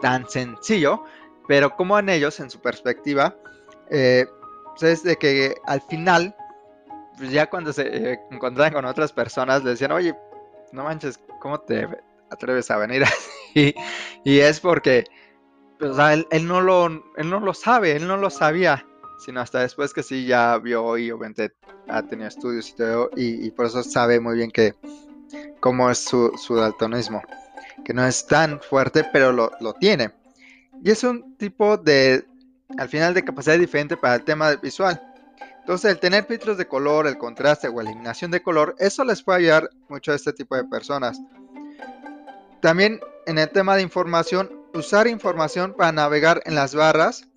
tan 0.00 0.28
sencillo 0.28 1.04
pero 1.48 1.74
como 1.76 1.98
en 1.98 2.08
ellos 2.08 2.38
en 2.40 2.50
su 2.50 2.60
perspectiva 2.60 3.34
eh, 3.90 4.26
pues 4.70 4.82
es 4.82 5.02
de 5.02 5.16
que 5.16 5.54
al 5.66 5.80
final 5.82 6.34
pues 7.18 7.30
ya 7.30 7.48
cuando 7.48 7.72
se 7.72 8.12
eh, 8.12 8.20
encontraban 8.30 8.72
con 8.72 8.84
otras 8.84 9.12
personas 9.12 9.64
le 9.64 9.70
decían 9.70 9.92
oye 9.92 10.14
no 10.72 10.84
manches 10.84 11.20
cómo 11.40 11.60
te 11.60 11.88
atreves 12.30 12.70
a 12.70 12.76
venir 12.78 13.04
así. 13.04 13.74
Y 14.24 14.40
es 14.40 14.60
porque 14.60 15.04
pues, 15.78 15.96
él, 16.30 16.48
no 16.48 16.60
lo, 16.60 16.86
él 16.86 17.30
no 17.30 17.40
lo 17.40 17.54
sabe, 17.54 17.92
él 17.96 18.08
no 18.08 18.16
lo 18.16 18.28
sabía, 18.28 18.84
sino 19.18 19.40
hasta 19.40 19.60
después 19.60 19.92
que 19.92 20.02
sí 20.02 20.26
ya 20.26 20.56
vio 20.58 20.96
y 20.98 21.10
obviamente 21.10 21.54
ha 21.88 22.02
tenido 22.02 22.28
estudios 22.28 22.68
y 22.70 22.74
todo, 22.74 23.10
y, 23.16 23.50
por 23.50 23.66
eso 23.66 23.82
sabe 23.82 24.20
muy 24.20 24.36
bien 24.36 24.50
que 24.50 24.74
cómo 25.60 25.90
es 25.90 25.98
su, 25.98 26.32
daltonismo, 26.50 27.22
que 27.84 27.94
no 27.94 28.06
es 28.06 28.26
tan 28.26 28.60
fuerte, 28.60 29.04
pero 29.12 29.32
lo, 29.32 29.50
lo 29.60 29.72
tiene. 29.74 30.12
Y 30.82 30.90
es 30.90 31.02
un 31.04 31.36
tipo 31.36 31.76
de, 31.76 32.26
al 32.78 32.88
final, 32.88 33.14
de 33.14 33.24
capacidad 33.24 33.58
diferente 33.58 33.96
para 33.96 34.16
el 34.16 34.24
tema 34.24 34.54
visual. 34.56 35.00
Entonces, 35.60 35.90
el 35.90 35.98
tener 35.98 36.24
filtros 36.24 36.58
de 36.58 36.68
color, 36.68 37.06
el 37.06 37.18
contraste 37.18 37.68
o 37.68 37.80
eliminación 37.80 38.30
de 38.30 38.42
color, 38.42 38.76
eso 38.78 39.04
les 39.04 39.22
puede 39.22 39.40
ayudar 39.40 39.70
mucho 39.88 40.12
a 40.12 40.14
este 40.14 40.32
tipo 40.32 40.54
de 40.54 40.64
personas. 40.64 41.20
También 42.60 43.00
en 43.26 43.38
el 43.38 43.50
tema 43.50 43.74
de 43.74 43.82
información, 43.82 44.50
usar 44.74 45.08
información 45.08 45.74
para 45.76 45.90
navegar 45.90 46.42
en 46.44 46.54
las 46.54 46.74
barras 46.74 47.28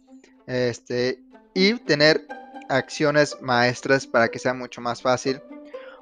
este, 0.49 1.21
y 1.53 1.73
tener 1.73 2.25
acciones 2.69 3.37
maestras 3.41 4.05
para 4.05 4.29
que 4.29 4.39
sea 4.39 4.53
mucho 4.53 4.81
más 4.81 5.01
fácil. 5.01 5.41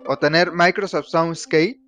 O 0.05 0.17
tener 0.17 0.51
Microsoft 0.51 1.07
Soundscape, 1.07 1.79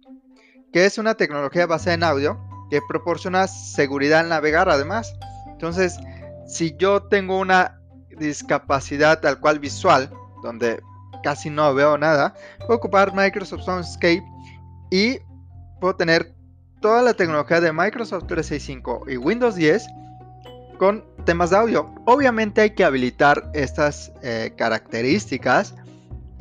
que 0.74 0.86
es 0.86 0.98
una 0.98 1.16
tecnología 1.16 1.66
basada 1.66 1.94
en 1.94 2.04
audio 2.04 2.40
que 2.70 2.80
proporciona 2.88 3.48
seguridad 3.48 4.22
al 4.22 4.30
navegar 4.30 4.70
además. 4.70 5.14
Entonces, 5.48 5.98
si 6.48 6.76
yo 6.78 7.04
tengo 7.04 7.38
una 7.38 7.80
discapacidad 8.18 9.22
tal 9.22 9.40
cual 9.40 9.60
visual, 9.60 10.10
donde 10.44 10.82
casi 11.24 11.50
no 11.50 11.74
veo 11.74 11.98
nada, 11.98 12.34
puedo 12.60 12.76
ocupar 12.76 13.14
Microsoft 13.14 13.64
Soundscape 13.64 14.24
y 14.92 15.20
puedo 15.80 15.96
tener 15.96 16.34
toda 16.82 17.02
la 17.02 17.14
tecnología 17.14 17.60
de 17.60 17.74
Microsoft 17.74 18.28
365 18.28 19.06
y 19.10 19.18
Windows 19.18 19.56
10 19.56 19.86
con 20.78 21.04
temas 21.30 21.52
de 21.52 21.58
audio. 21.58 21.94
Obviamente 22.06 22.62
hay 22.62 22.72
que 22.72 22.84
habilitar 22.84 23.52
estas 23.54 24.12
eh, 24.24 24.52
características 24.58 25.76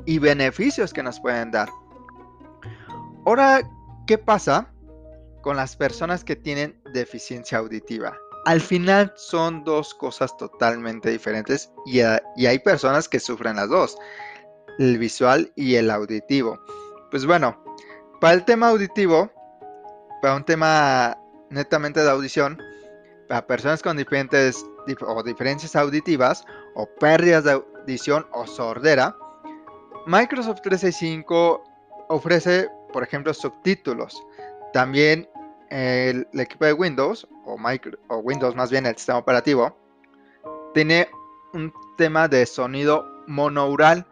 y 0.06 0.18
beneficios 0.18 0.94
que 0.94 1.02
nos 1.02 1.20
pueden 1.20 1.50
dar. 1.50 1.68
Ahora, 3.26 3.60
¿qué 4.06 4.16
pasa 4.16 4.72
con 5.42 5.56
las 5.56 5.76
personas 5.76 6.24
que 6.24 6.36
tienen 6.36 6.80
deficiencia 6.94 7.58
auditiva? 7.58 8.16
Al 8.46 8.62
final 8.62 9.12
son 9.14 9.62
dos 9.62 9.92
cosas 9.92 10.34
totalmente 10.38 11.10
diferentes 11.10 11.70
y, 11.84 11.98
y 12.36 12.46
hay 12.46 12.58
personas 12.58 13.10
que 13.10 13.20
sufren 13.20 13.56
las 13.56 13.68
dos, 13.68 13.98
el 14.78 14.96
visual 14.96 15.52
y 15.54 15.74
el 15.74 15.90
auditivo. 15.90 16.58
Pues 17.10 17.26
bueno, 17.26 17.62
para 18.22 18.32
el 18.32 18.46
tema 18.46 18.70
auditivo 18.70 19.30
para 20.22 20.34
un 20.34 20.44
tema 20.44 21.18
netamente 21.50 22.02
de 22.02 22.08
audición, 22.08 22.58
para 23.28 23.46
personas 23.46 23.82
con 23.82 23.98
diferentes 23.98 24.64
o 25.00 25.22
diferencias 25.22 25.76
auditivas 25.76 26.44
o 26.74 26.86
pérdidas 26.86 27.44
de 27.44 27.52
audición 27.52 28.26
o 28.32 28.46
sordera, 28.46 29.16
Microsoft 30.06 30.62
365 30.62 31.64
ofrece, 32.08 32.68
por 32.92 33.02
ejemplo, 33.02 33.34
subtítulos. 33.34 34.22
También 34.72 35.28
el, 35.70 36.26
equipo 36.32 36.64
de 36.64 36.72
Windows, 36.72 37.28
o, 37.44 37.56
Windows 38.18 38.54
más 38.54 38.70
bien 38.70 38.86
el 38.86 38.96
sistema 38.96 39.18
operativo, 39.18 39.76
tiene 40.74 41.08
un 41.52 41.72
tema 41.96 42.28
de 42.28 42.46
sonido 42.46 43.04
monoural 43.26 44.06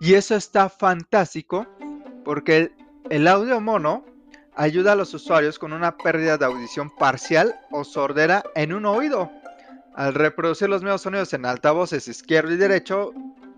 y 0.00 0.14
eso 0.14 0.34
está 0.34 0.68
fantástico 0.68 1.66
porque 2.24 2.72
el 3.10 3.28
audio 3.28 3.60
mono 3.60 4.04
ayuda 4.56 4.92
a 4.92 4.96
los 4.96 5.14
usuarios 5.14 5.58
con 5.58 5.72
una 5.72 5.96
pérdida 5.96 6.36
de 6.38 6.46
audición 6.46 6.90
parcial 6.90 7.54
o 7.70 7.84
sordera 7.84 8.42
en 8.54 8.72
un 8.72 8.86
oído. 8.86 9.30
Al 9.96 10.12
reproducir 10.12 10.68
los 10.68 10.82
mismos 10.82 11.00
sonidos 11.00 11.32
en 11.32 11.46
altavoces 11.46 12.06
izquierdo 12.06 12.52
y 12.52 12.58
derecho, 12.58 13.14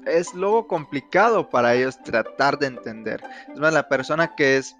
es 0.06 0.32
luego 0.34 0.68
complicado 0.68 1.50
para 1.50 1.74
ellos 1.74 2.00
tratar 2.04 2.60
de 2.60 2.68
entender. 2.68 3.20
Es 3.52 3.58
más, 3.58 3.74
la 3.74 3.88
persona 3.88 4.36
que 4.36 4.56
es 4.56 4.76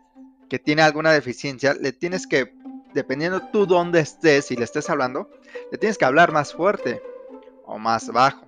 que 0.49 0.61
tiene 0.61 0.83
alguna 0.83 1.11
deficiencia, 1.11 1.75
le 1.75 1.93
tienes 1.93 2.29
que, 2.29 2.55
dependiendo 2.95 3.41
tú 3.53 3.67
dónde 3.67 3.99
estés 3.99 4.53
y 4.53 4.57
le 4.57 4.63
estés 4.63 4.89
hablando, 4.89 5.29
le 5.73 5.79
tienes 5.79 5.99
que 5.99 6.05
hablar 6.05 6.31
más 6.31 6.55
fuerte 6.55 7.03
o 7.67 7.77
más 7.77 8.07
bajo. 8.13 8.47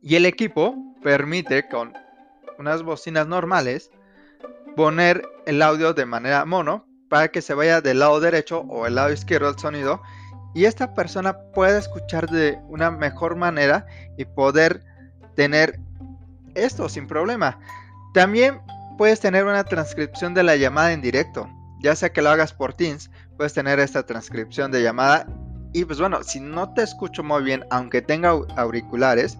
Y 0.00 0.14
el 0.14 0.24
equipo 0.24 0.76
permite 1.02 1.68
con 1.68 1.94
unas 2.58 2.84
bocinas 2.84 3.26
normales 3.26 3.90
poner 4.76 5.28
el 5.46 5.60
audio 5.60 5.94
de 5.94 6.06
manera 6.06 6.44
mono 6.44 6.86
para 7.08 7.26
que 7.28 7.42
se 7.42 7.54
vaya 7.54 7.80
del 7.80 7.98
lado 7.98 8.20
derecho 8.20 8.60
o 8.68 8.86
el 8.86 8.94
lado 8.94 9.12
izquierdo 9.12 9.48
del 9.48 9.58
sonido 9.58 10.00
y 10.54 10.64
esta 10.66 10.94
persona 10.94 11.38
pueda 11.54 11.78
escuchar 11.78 12.28
de 12.28 12.58
una 12.68 12.90
mejor 12.90 13.36
manera 13.36 13.86
y 14.16 14.24
poder 14.24 14.82
tener 15.34 15.80
esto 16.54 16.88
sin 16.88 17.06
problema. 17.06 17.58
También 18.12 18.60
puedes 18.98 19.20
tener 19.20 19.44
una 19.44 19.64
transcripción 19.64 20.34
de 20.34 20.42
la 20.42 20.56
llamada 20.56 20.92
en 20.92 21.00
directo, 21.00 21.48
ya 21.80 21.96
sea 21.96 22.12
que 22.12 22.22
lo 22.22 22.30
hagas 22.30 22.52
por 22.52 22.74
Teams, 22.74 23.10
puedes 23.36 23.54
tener 23.54 23.80
esta 23.80 24.04
transcripción 24.04 24.70
de 24.70 24.82
llamada 24.82 25.26
Y 25.72 25.84
pues 25.84 25.98
bueno, 25.98 26.22
si 26.22 26.38
no 26.38 26.74
te 26.74 26.82
escucho 26.82 27.22
muy 27.22 27.42
bien, 27.42 27.64
aunque 27.70 28.02
tenga 28.02 28.30
auriculares, 28.56 29.38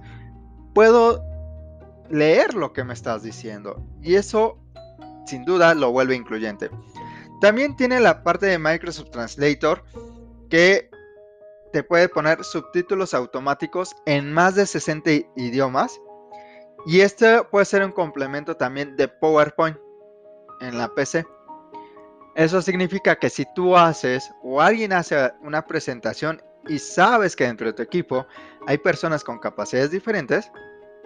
puedo 0.75 1.23
leer 2.09 2.55
lo 2.55 2.73
que 2.73 2.85
me 2.85 2.95
estás 2.95 3.23
diciendo. 3.23 3.87
Y 4.03 4.15
eso, 4.15 4.59
sin 5.27 5.45
duda, 5.45 5.75
lo 5.75 5.93
vuelve 5.93 6.15
incluyente. 6.15 6.71
También 7.43 7.77
tiene 7.77 8.01
la 8.01 8.23
parte 8.23 8.47
de 8.47 8.59
Microsoft 8.59 9.11
Translator 9.11 9.85
que 10.49 10.91
te 11.73 11.83
puede 11.83 12.09
poner 12.09 12.45
subtítulos 12.45 13.15
automáticos 13.15 13.95
en 14.07 14.33
más 14.33 14.55
de 14.55 14.67
60 14.67 15.11
idiomas. 15.37 16.01
Y 16.87 17.01
este 17.01 17.43
puede 17.45 17.65
ser 17.65 17.85
un 17.85 17.93
complemento 17.93 18.57
también 18.57 18.97
de 18.97 19.09
PowerPoint 19.09 19.77
en 20.61 20.79
la 20.79 20.89
PC. 20.95 21.25
Eso 22.35 22.63
significa 22.63 23.17
que 23.17 23.31
si 23.31 23.45
tú 23.55 23.77
haces 23.77 24.31
o 24.43 24.61
alguien 24.61 24.93
hace 24.93 25.33
una 25.43 25.67
presentación 25.67 26.43
y 26.69 26.79
sabes 26.79 27.37
que 27.37 27.45
dentro 27.45 27.67
de 27.67 27.73
tu 27.73 27.83
equipo 27.83 28.27
hay 28.67 28.79
personas 28.79 29.23
con 29.23 29.39
capacidades 29.39 29.91
diferentes, 29.91 30.51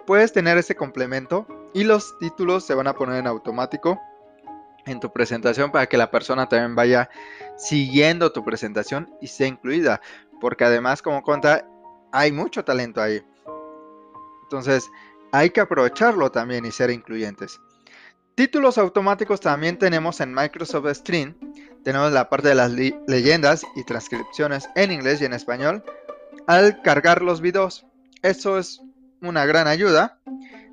puedes 0.05 0.31
tener 0.31 0.57
ese 0.57 0.75
complemento 0.75 1.45
y 1.73 1.83
los 1.83 2.17
títulos 2.19 2.65
se 2.65 2.73
van 2.73 2.87
a 2.87 2.93
poner 2.93 3.17
en 3.17 3.27
automático 3.27 3.99
en 4.87 4.99
tu 4.99 5.11
presentación 5.11 5.71
para 5.71 5.87
que 5.87 5.97
la 5.97 6.09
persona 6.09 6.47
también 6.47 6.75
vaya 6.75 7.09
siguiendo 7.57 8.31
tu 8.31 8.43
presentación 8.43 9.13
y 9.21 9.27
sea 9.27 9.47
incluida. 9.47 10.01
Porque 10.39 10.65
además, 10.65 11.01
como 11.01 11.23
cuenta, 11.23 11.65
hay 12.11 12.31
mucho 12.31 12.63
talento 12.63 13.01
ahí. 13.01 13.21
Entonces, 14.43 14.89
hay 15.31 15.49
que 15.49 15.61
aprovecharlo 15.61 16.31
también 16.31 16.65
y 16.65 16.71
ser 16.71 16.89
incluyentes. 16.89 17.59
Títulos 18.35 18.77
automáticos 18.77 19.41
también 19.41 19.77
tenemos 19.77 20.21
en 20.21 20.33
Microsoft 20.33 20.93
Stream. 20.93 21.35
Tenemos 21.83 22.11
la 22.11 22.29
parte 22.29 22.49
de 22.49 22.55
las 22.55 22.71
leyendas 22.71 23.65
y 23.75 23.83
transcripciones 23.83 24.69
en 24.75 24.91
inglés 24.91 25.21
y 25.21 25.25
en 25.25 25.33
español 25.33 25.83
al 26.45 26.81
cargar 26.81 27.21
los 27.21 27.41
videos. 27.41 27.85
Eso 28.21 28.57
es 28.57 28.81
una 29.21 29.45
gran 29.45 29.67
ayuda. 29.67 30.19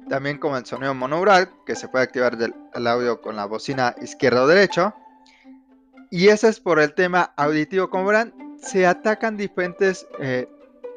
También 0.09 0.39
como 0.39 0.59
el 0.59 0.67
sonido 0.67 0.95
monoural, 0.95 1.51
que 1.65 1.75
se 1.75 1.89
puede 1.89 2.05
activar 2.05 2.37
el 2.75 2.87
audio 2.87 3.21
con 3.23 3.37
la 3.37 3.47
bocina 3.47 3.95
izquierda 4.03 4.43
o 4.43 4.47
derecha. 4.47 4.95
Y 6.11 6.29
ese 6.29 6.49
es 6.49 6.61
por 6.61 6.79
el 6.79 6.95
tema 6.95 7.33
auditivo. 7.37 7.89
Como 7.89 8.05
verán, 8.05 8.35
se 8.65 8.87
atacan 8.87 9.37
diferentes 9.37 10.07
eh, 10.19 10.49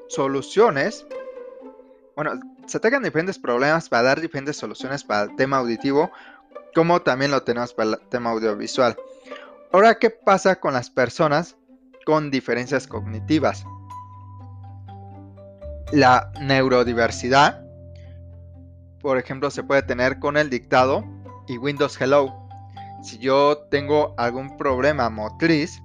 soluciones. 0.07 1.05
Bueno, 2.15 2.39
se 2.65 2.77
atacan 2.77 3.03
diferentes 3.03 3.37
problemas 3.37 3.89
para 3.89 4.03
dar 4.03 4.21
diferentes 4.21 4.57
soluciones 4.57 5.03
para 5.03 5.23
el 5.23 5.35
tema 5.35 5.57
auditivo, 5.57 6.11
como 6.73 7.01
también 7.01 7.31
lo 7.31 7.43
tenemos 7.43 7.73
para 7.73 7.91
el 7.91 7.99
tema 8.09 8.31
audiovisual. 8.31 8.95
Ahora, 9.71 9.95
¿qué 9.99 10.09
pasa 10.09 10.59
con 10.59 10.73
las 10.73 10.89
personas 10.89 11.57
con 12.05 12.31
diferencias 12.31 12.87
cognitivas? 12.87 13.65
La 15.91 16.31
neurodiversidad, 16.41 17.63
por 19.01 19.17
ejemplo, 19.17 19.51
se 19.51 19.63
puede 19.63 19.83
tener 19.83 20.19
con 20.19 20.37
el 20.37 20.49
dictado 20.49 21.03
y 21.47 21.57
Windows 21.57 21.99
Hello. 21.99 22.33
Si 23.03 23.17
yo 23.19 23.57
tengo 23.69 24.15
algún 24.17 24.57
problema 24.57 25.09
motriz, 25.09 25.81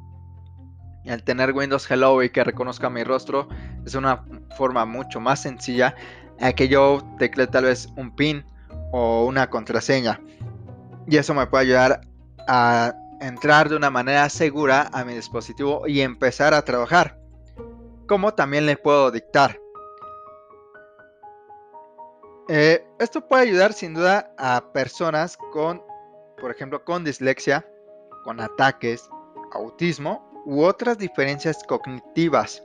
el 1.05 1.23
tener 1.23 1.53
Windows 1.53 1.91
Hello 1.91 2.23
y 2.23 2.31
que 2.31 2.45
reconozca 2.45 2.89
mi 2.89 3.05
rostro 3.05 3.49
es 3.85 3.95
una 3.95 4.25
forma 4.57 4.85
mucho 4.85 5.21
más 5.21 5.43
sencilla 5.43 5.95
a 6.41 6.53
que 6.53 6.69
yo 6.69 7.03
tecle 7.19 7.47
tal 7.47 7.65
vez 7.65 7.89
un 7.97 8.15
pin 8.15 8.45
o 8.93 9.25
una 9.25 9.49
contraseña. 9.51 10.21
Y 11.07 11.17
eso 11.17 11.35
me 11.35 11.47
puede 11.47 11.65
ayudar 11.65 12.01
a 12.47 12.95
entrar 13.21 13.69
de 13.69 13.77
una 13.77 13.91
manera 13.91 14.29
segura 14.29 14.91
a 14.93 15.05
mi 15.05 15.15
dispositivo 15.15 15.87
y 15.87 16.01
empezar 16.01 16.55
a 16.55 16.63
trabajar. 16.63 17.19
Como 18.07 18.35
también 18.35 18.67
le 18.67 18.77
puedo 18.77 19.11
dictar. 19.11 19.59
Eh, 22.49 22.85
esto 22.99 23.27
puede 23.27 23.45
ayudar 23.45 23.73
sin 23.73 23.95
duda 23.95 24.33
a 24.37 24.73
personas 24.73 25.37
con, 25.53 25.83
por 26.41 26.51
ejemplo, 26.51 26.85
con 26.85 27.05
dislexia, 27.05 27.67
con 28.25 28.41
ataques, 28.41 29.09
autismo 29.53 30.32
u 30.45 30.63
otras 30.63 30.99
diferencias 30.99 31.63
cognitivas. 31.65 32.63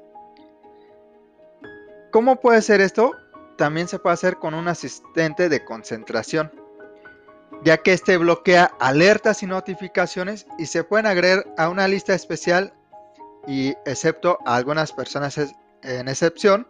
¿Cómo 2.11 2.39
puede 2.39 2.61
ser 2.61 2.81
esto? 2.81 3.11
También 3.57 3.87
se 3.87 3.99
puede 3.99 4.13
hacer 4.13 4.37
con 4.37 4.53
un 4.53 4.67
asistente 4.67 5.49
de 5.49 5.63
concentración, 5.63 6.51
ya 7.63 7.77
que 7.77 7.93
este 7.93 8.17
bloquea 8.17 8.71
alertas 8.79 9.43
y 9.43 9.47
notificaciones 9.47 10.47
y 10.57 10.67
se 10.67 10.83
pueden 10.83 11.05
agregar 11.05 11.45
a 11.57 11.69
una 11.69 11.87
lista 11.87 12.13
especial 12.13 12.73
y 13.47 13.69
excepto 13.85 14.39
a 14.45 14.55
algunas 14.55 14.91
personas 14.91 15.37
en 15.83 16.07
excepción, 16.07 16.67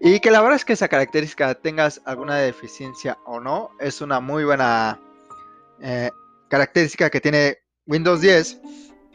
y 0.00 0.20
que 0.20 0.30
la 0.30 0.40
verdad 0.40 0.56
es 0.56 0.64
que 0.64 0.74
esa 0.74 0.88
característica, 0.88 1.54
tengas 1.54 2.00
alguna 2.04 2.36
deficiencia 2.36 3.18
o 3.24 3.40
no, 3.40 3.70
es 3.80 4.00
una 4.00 4.20
muy 4.20 4.44
buena 4.44 5.00
eh, 5.80 6.10
característica 6.48 7.10
que 7.10 7.20
tiene 7.20 7.58
Windows 7.86 8.20
10. 8.20 8.60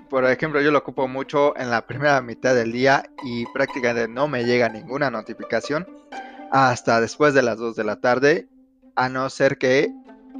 Por 0.09 0.25
ejemplo, 0.25 0.59
yo 0.61 0.71
lo 0.71 0.79
ocupo 0.79 1.07
mucho 1.07 1.55
en 1.55 1.69
la 1.69 1.85
primera 1.85 2.21
mitad 2.21 2.55
del 2.55 2.71
día 2.71 3.03
y 3.23 3.45
prácticamente 3.47 4.07
no 4.07 4.27
me 4.27 4.43
llega 4.43 4.67
ninguna 4.67 5.11
notificación 5.11 5.87
hasta 6.51 6.99
después 6.99 7.33
de 7.33 7.43
las 7.43 7.57
2 7.57 7.75
de 7.75 7.83
la 7.83 7.97
tarde, 7.97 8.49
a 8.95 9.07
no 9.07 9.29
ser 9.29 9.57
que 9.57 9.93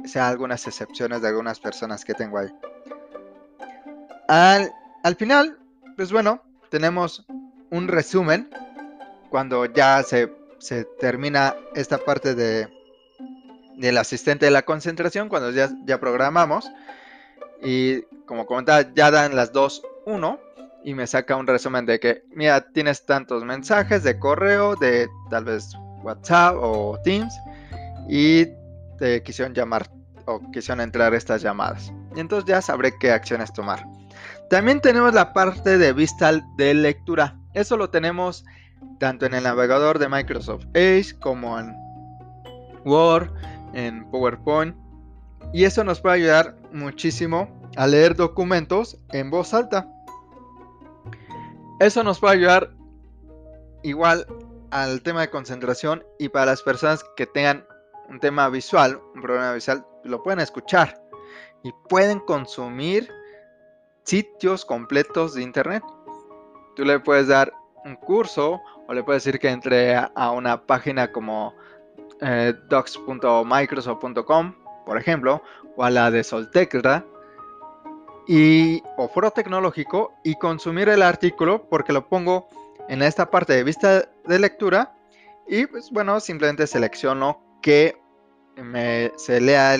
sea 0.04 0.28
algunas 0.28 0.66
excepciones 0.66 1.22
de 1.22 1.28
algunas 1.28 1.60
personas 1.60 2.04
que 2.04 2.14
tengo 2.14 2.38
ahí. 2.38 2.48
Al, 4.26 4.72
al 5.04 5.16
final, 5.16 5.58
pues 5.96 6.10
bueno, 6.10 6.42
tenemos 6.68 7.24
un 7.70 7.88
resumen 7.88 8.50
cuando 9.30 9.64
ya 9.66 10.02
se, 10.02 10.28
termina 10.98 11.54
esta 11.74 11.98
parte 11.98 12.34
de, 12.34 12.68
del 13.76 13.96
asistente 13.98 14.46
de 14.46 14.50
la 14.50 14.62
concentración, 14.62 15.28
cuando 15.28 15.50
ya, 15.52 15.70
ya 15.84 15.98
programamos. 15.98 16.70
Y 17.62 18.02
como 18.26 18.46
comentaba, 18.46 18.92
ya 18.94 19.10
dan 19.10 19.36
las 19.36 19.52
2.1 19.52 20.38
y 20.84 20.94
me 20.94 21.06
saca 21.06 21.36
un 21.36 21.46
resumen 21.46 21.86
de 21.86 22.00
que, 22.00 22.22
mira, 22.34 22.72
tienes 22.72 23.04
tantos 23.04 23.44
mensajes 23.44 24.02
de 24.02 24.18
correo, 24.18 24.76
de 24.76 25.08
tal 25.28 25.44
vez 25.44 25.72
WhatsApp 26.02 26.56
o 26.58 26.98
Teams, 27.04 27.34
y 28.08 28.46
te 28.98 29.22
quisieron 29.22 29.54
llamar 29.54 29.90
o 30.26 30.40
quisieron 30.52 30.80
entrar 30.80 31.12
estas 31.14 31.42
llamadas. 31.42 31.92
Y 32.16 32.20
entonces 32.20 32.48
ya 32.48 32.62
sabré 32.62 32.92
qué 32.98 33.12
acciones 33.12 33.52
tomar. 33.52 33.84
También 34.48 34.80
tenemos 34.80 35.14
la 35.14 35.32
parte 35.32 35.78
de 35.78 35.92
vista 35.92 36.32
de 36.56 36.74
lectura. 36.74 37.36
Eso 37.54 37.76
lo 37.76 37.90
tenemos 37.90 38.44
tanto 38.98 39.26
en 39.26 39.34
el 39.34 39.44
navegador 39.44 39.98
de 39.98 40.08
Microsoft 40.08 40.66
Edge 40.74 41.18
como 41.20 41.58
en 41.58 41.74
Word, 42.84 43.30
en 43.74 44.08
PowerPoint. 44.10 44.74
Y 45.52 45.64
eso 45.64 45.84
nos 45.84 46.00
puede 46.00 46.16
ayudar 46.16 46.56
muchísimo 46.72 47.48
a 47.76 47.86
leer 47.86 48.14
documentos 48.14 48.98
en 49.10 49.30
voz 49.30 49.54
alta. 49.54 49.88
Eso 51.80 52.04
nos 52.04 52.20
puede 52.20 52.34
ayudar 52.34 52.70
igual 53.82 54.26
al 54.70 55.02
tema 55.02 55.22
de 55.22 55.30
concentración 55.30 56.04
y 56.18 56.28
para 56.28 56.46
las 56.46 56.62
personas 56.62 57.04
que 57.16 57.26
tengan 57.26 57.64
un 58.08 58.20
tema 58.20 58.48
visual, 58.48 59.00
un 59.14 59.22
problema 59.22 59.52
visual, 59.52 59.86
lo 60.04 60.22
pueden 60.22 60.40
escuchar 60.40 61.00
y 61.62 61.72
pueden 61.88 62.20
consumir 62.20 63.10
sitios 64.04 64.64
completos 64.64 65.34
de 65.34 65.42
internet. 65.42 65.82
Tú 66.76 66.84
le 66.84 67.00
puedes 67.00 67.28
dar 67.28 67.52
un 67.84 67.96
curso 67.96 68.60
o 68.88 68.92
le 68.92 69.02
puedes 69.02 69.24
decir 69.24 69.40
que 69.40 69.48
entre 69.48 69.94
a, 69.96 70.30
una 70.32 70.66
página 70.66 71.12
como 71.12 71.54
eh, 72.20 72.52
docs.microsoft.com, 72.68 74.54
por 74.90 74.98
ejemplo, 74.98 75.40
o 75.76 75.84
a 75.84 75.90
la 75.90 76.10
de 76.10 76.24
Soltecra 76.24 77.06
y 78.26 78.82
o 78.96 79.06
foro 79.06 79.30
tecnológico 79.30 80.12
y 80.24 80.34
consumir 80.34 80.88
el 80.88 81.02
artículo 81.02 81.68
porque 81.70 81.92
lo 81.92 82.08
pongo 82.08 82.48
en 82.88 83.00
esta 83.00 83.30
parte 83.30 83.52
de 83.52 83.62
vista 83.62 84.08
de 84.26 84.38
lectura 84.40 84.92
y 85.46 85.66
pues 85.66 85.92
bueno, 85.92 86.18
simplemente 86.18 86.66
selecciono 86.66 87.40
que 87.62 87.96
me, 88.56 89.12
se 89.16 89.40
lea 89.40 89.76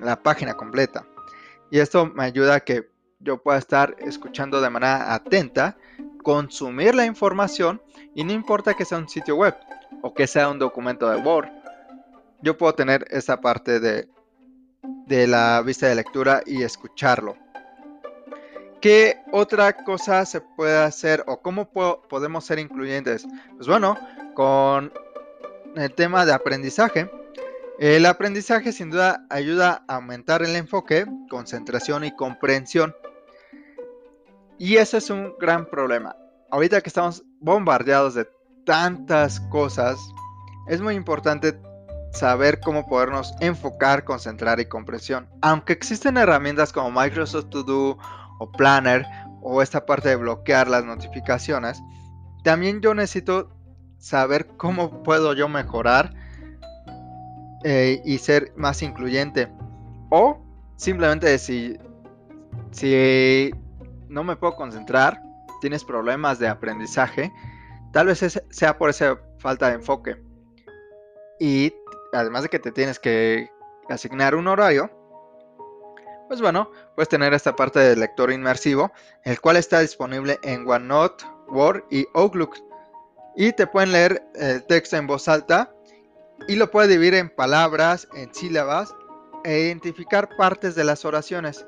la 0.00 0.22
página 0.22 0.54
completa. 0.54 1.04
Y 1.70 1.78
esto 1.78 2.06
me 2.06 2.24
ayuda 2.24 2.54
a 2.54 2.60
que 2.60 2.88
yo 3.20 3.42
pueda 3.42 3.58
estar 3.58 3.94
escuchando 3.98 4.62
de 4.62 4.70
manera 4.70 5.12
atenta 5.12 5.76
consumir 6.22 6.94
la 6.94 7.04
información 7.04 7.82
y 8.14 8.24
no 8.24 8.32
importa 8.32 8.72
que 8.72 8.86
sea 8.86 8.96
un 8.96 9.08
sitio 9.10 9.36
web 9.36 9.54
o 10.00 10.14
que 10.14 10.26
sea 10.26 10.48
un 10.48 10.58
documento 10.58 11.10
de 11.10 11.16
Word, 11.20 11.57
yo 12.42 12.56
puedo 12.56 12.74
tener 12.74 13.06
esa 13.10 13.40
parte 13.40 13.80
de, 13.80 14.08
de 15.06 15.26
la 15.26 15.62
vista 15.62 15.86
de 15.86 15.94
lectura 15.94 16.42
y 16.46 16.62
escucharlo. 16.62 17.36
¿Qué 18.80 19.16
otra 19.32 19.72
cosa 19.72 20.24
se 20.24 20.40
puede 20.40 20.78
hacer 20.78 21.24
o 21.26 21.40
cómo 21.40 21.68
podemos 21.70 22.44
ser 22.44 22.60
incluyentes? 22.60 23.26
Pues 23.56 23.66
bueno, 23.66 23.98
con 24.34 24.92
el 25.74 25.92
tema 25.94 26.24
de 26.24 26.32
aprendizaje. 26.32 27.10
El 27.80 28.06
aprendizaje 28.06 28.72
sin 28.72 28.90
duda 28.90 29.26
ayuda 29.30 29.84
a 29.88 29.96
aumentar 29.96 30.42
el 30.42 30.54
enfoque, 30.54 31.06
concentración 31.28 32.04
y 32.04 32.14
comprensión. 32.14 32.94
Y 34.58 34.76
ese 34.76 34.98
es 34.98 35.10
un 35.10 35.34
gran 35.38 35.66
problema. 35.66 36.16
Ahorita 36.50 36.80
que 36.80 36.88
estamos 36.88 37.24
bombardeados 37.40 38.14
de 38.14 38.28
tantas 38.64 39.40
cosas, 39.40 39.96
es 40.68 40.80
muy 40.80 40.94
importante 40.94 41.58
saber 42.12 42.60
cómo 42.60 42.86
podernos 42.86 43.34
enfocar, 43.40 44.04
concentrar 44.04 44.60
y 44.60 44.66
comprensión. 44.66 45.28
Aunque 45.42 45.72
existen 45.72 46.16
herramientas 46.16 46.72
como 46.72 46.90
Microsoft 46.90 47.50
To 47.50 47.62
Do 47.62 47.98
o 48.38 48.52
Planner 48.52 49.06
o 49.42 49.62
esta 49.62 49.84
parte 49.86 50.10
de 50.10 50.16
bloquear 50.16 50.68
las 50.68 50.84
notificaciones, 50.84 51.80
también 52.44 52.80
yo 52.80 52.94
necesito 52.94 53.50
saber 53.98 54.46
cómo 54.56 55.02
puedo 55.02 55.34
yo 55.34 55.48
mejorar 55.48 56.14
eh, 57.64 58.00
y 58.04 58.18
ser 58.18 58.52
más 58.56 58.82
incluyente. 58.82 59.48
O 60.10 60.40
simplemente 60.76 61.38
si, 61.38 61.78
si 62.70 63.50
no 64.08 64.24
me 64.24 64.36
puedo 64.36 64.56
concentrar, 64.56 65.20
tienes 65.60 65.84
problemas 65.84 66.38
de 66.38 66.48
aprendizaje, 66.48 67.32
tal 67.92 68.06
vez 68.06 68.40
sea 68.50 68.78
por 68.78 68.90
esa 68.90 69.18
falta 69.38 69.68
de 69.68 69.74
enfoque. 69.74 70.16
Y 71.40 71.72
además 72.12 72.42
de 72.42 72.48
que 72.48 72.58
te 72.58 72.72
tienes 72.72 72.98
que 72.98 73.50
asignar 73.88 74.34
un 74.34 74.48
horario, 74.48 74.90
pues 76.28 76.42
bueno, 76.42 76.70
puedes 76.94 77.08
tener 77.08 77.32
esta 77.32 77.56
parte 77.56 77.80
de 77.80 77.96
lector 77.96 78.30
inmersivo, 78.30 78.92
el 79.24 79.40
cual 79.40 79.56
está 79.56 79.80
disponible 79.80 80.38
en 80.42 80.68
OneNote, 80.68 81.24
Word 81.48 81.84
y 81.90 82.06
Outlook. 82.14 82.56
Y 83.34 83.52
te 83.52 83.66
pueden 83.66 83.92
leer 83.92 84.22
el 84.34 84.64
texto 84.66 84.96
en 84.96 85.06
voz 85.06 85.26
alta 85.26 85.72
y 86.46 86.56
lo 86.56 86.70
puedes 86.70 86.90
dividir 86.90 87.14
en 87.14 87.30
palabras, 87.30 88.08
en 88.14 88.32
sílabas 88.34 88.94
e 89.44 89.60
identificar 89.60 90.28
partes 90.36 90.74
de 90.74 90.84
las 90.84 91.06
oraciones. 91.06 91.66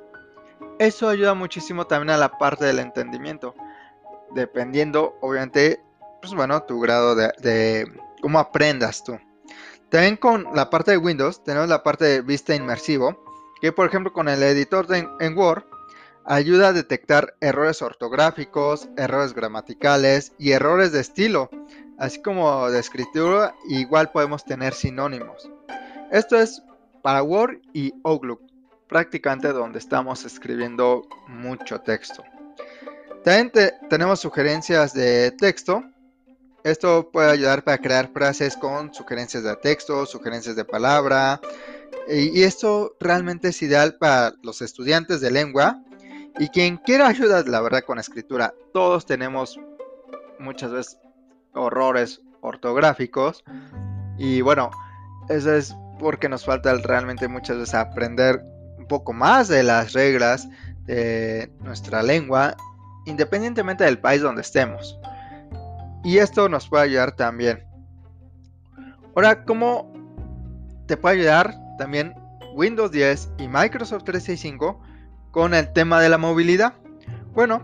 Eso 0.78 1.08
ayuda 1.08 1.32
muchísimo 1.32 1.86
también 1.86 2.10
a 2.10 2.18
la 2.18 2.36
parte 2.36 2.66
del 2.66 2.80
entendimiento, 2.80 3.54
dependiendo 4.34 5.16
obviamente, 5.22 5.82
pues 6.20 6.34
bueno, 6.34 6.62
tu 6.64 6.80
grado 6.80 7.14
de, 7.14 7.32
de 7.38 7.90
cómo 8.20 8.38
aprendas 8.38 9.02
tú. 9.02 9.18
También 9.90 10.16
con 10.16 10.46
la 10.54 10.70
parte 10.70 10.92
de 10.92 10.98
Windows 10.98 11.42
tenemos 11.42 11.68
la 11.68 11.82
parte 11.82 12.04
de 12.04 12.20
vista 12.22 12.54
inmersivo, 12.54 13.24
que 13.60 13.72
por 13.72 13.88
ejemplo 13.88 14.12
con 14.12 14.28
el 14.28 14.42
editor 14.42 14.86
en 14.94 15.36
Word 15.36 15.64
ayuda 16.24 16.68
a 16.68 16.72
detectar 16.72 17.34
errores 17.40 17.82
ortográficos, 17.82 18.88
errores 18.96 19.34
gramaticales 19.34 20.32
y 20.38 20.52
errores 20.52 20.92
de 20.92 21.00
estilo, 21.00 21.50
así 21.98 22.22
como 22.22 22.70
de 22.70 22.78
escritura, 22.78 23.54
igual 23.68 24.12
podemos 24.12 24.44
tener 24.44 24.74
sinónimos. 24.74 25.50
Esto 26.12 26.38
es 26.38 26.62
para 27.02 27.22
Word 27.24 27.58
y 27.72 27.92
Outlook, 28.04 28.42
prácticamente 28.88 29.48
donde 29.48 29.80
estamos 29.80 30.24
escribiendo 30.24 31.02
mucho 31.26 31.80
texto. 31.80 32.22
También 33.24 33.52
tenemos 33.88 34.20
sugerencias 34.20 34.94
de 34.94 35.32
texto, 35.32 35.82
esto 36.64 37.10
puede 37.10 37.30
ayudar 37.30 37.64
para 37.64 37.78
crear 37.78 38.10
frases 38.12 38.56
con 38.56 38.92
sugerencias 38.92 39.42
de 39.42 39.56
texto, 39.56 40.06
sugerencias 40.06 40.56
de 40.56 40.64
palabra. 40.64 41.40
Y, 42.08 42.42
esto 42.42 42.96
realmente 43.00 43.48
es 43.48 43.62
ideal 43.62 43.96
para 43.98 44.34
los 44.42 44.62
estudiantes 44.62 45.20
de 45.20 45.30
lengua 45.30 45.80
y 46.38 46.48
quien 46.48 46.76
quiera 46.78 47.08
ayuda, 47.08 47.42
la 47.46 47.60
verdad, 47.60 47.82
con 47.86 47.98
escritura. 47.98 48.54
Todos 48.72 49.06
tenemos 49.06 49.58
muchas 50.38 50.72
veces 50.72 50.98
horrores 51.54 52.20
ortográficos. 52.40 53.44
Y 54.18 54.40
bueno, 54.40 54.70
eso 55.28 55.54
es 55.54 55.74
porque 55.98 56.28
nos 56.28 56.44
falta 56.44 56.74
realmente 56.74 57.28
muchas 57.28 57.58
veces 57.58 57.74
aprender 57.74 58.42
un 58.78 58.86
poco 58.86 59.12
más 59.12 59.48
de 59.48 59.62
las 59.62 59.92
reglas 59.92 60.48
de 60.86 61.52
nuestra 61.60 62.02
lengua, 62.02 62.56
independientemente 63.06 63.84
del 63.84 63.98
país 63.98 64.22
donde 64.22 64.42
estemos. 64.42 64.99
Y 66.02 66.18
esto 66.18 66.48
nos 66.48 66.68
puede 66.68 66.84
ayudar 66.84 67.12
también. 67.12 67.64
Ahora, 69.14 69.44
¿cómo 69.44 69.92
te 70.86 70.96
puede 70.96 71.16
ayudar 71.16 71.54
también 71.78 72.14
Windows 72.54 72.90
10 72.90 73.32
y 73.38 73.48
Microsoft 73.48 74.04
365 74.04 74.80
con 75.30 75.54
el 75.54 75.72
tema 75.72 76.00
de 76.00 76.08
la 76.08 76.18
movilidad? 76.18 76.74
Bueno, 77.34 77.62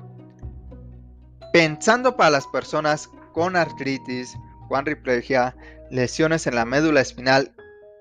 pensando 1.53 2.16
para 2.16 2.31
las 2.31 2.46
personas 2.49 3.09
con 3.33 3.57
artritis, 3.57 4.37
cuadriplegia, 4.68 5.57
lesiones 5.90 6.46
en 6.46 6.57
la 6.57 6.64
médula 6.64 7.01
espinal 7.01 7.55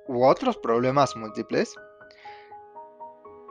u 0.07 0.25
otros 0.25 0.57
problemas 0.57 1.15
múltiples. 1.15 1.73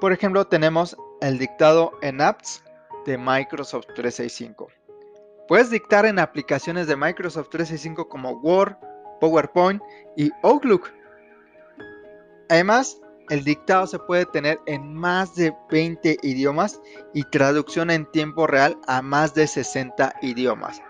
Por 0.00 0.12
ejemplo, 0.12 0.46
tenemos 0.46 0.96
el 1.20 1.38
dictado 1.38 1.92
en 2.02 2.20
apps 2.20 2.62
de 3.06 3.16
Microsoft 3.16 3.86
365. 3.94 4.68
Puedes 5.46 5.70
dictar 5.70 6.06
en 6.06 6.18
aplicaciones 6.18 6.86
de 6.86 6.96
Microsoft 6.96 7.50
365 7.50 8.08
como 8.08 8.32
Word, 8.40 8.76
PowerPoint 9.20 9.82
y 10.16 10.30
Outlook. 10.42 10.90
Además, 12.48 12.98
el 13.28 13.44
dictado 13.44 13.86
se 13.86 13.98
puede 13.98 14.26
tener 14.26 14.58
en 14.66 14.94
más 14.94 15.34
de 15.34 15.54
20 15.70 16.18
idiomas 16.22 16.80
y 17.12 17.24
traducción 17.24 17.90
en 17.90 18.10
tiempo 18.10 18.46
real 18.46 18.78
a 18.86 19.02
más 19.02 19.34
de 19.34 19.46
60 19.46 20.16
idiomas. 20.22 20.80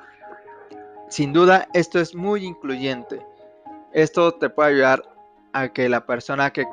Sin 1.08 1.32
duda, 1.32 1.68
esto 1.74 2.00
es 2.00 2.14
muy 2.14 2.44
incluyente. 2.44 3.24
Esto 3.92 4.32
te 4.32 4.50
puede 4.50 4.70
ayudar 4.70 5.02
a 5.52 5.68
que 5.68 5.88
la 5.88 6.06
persona 6.06 6.52
que 6.52 6.64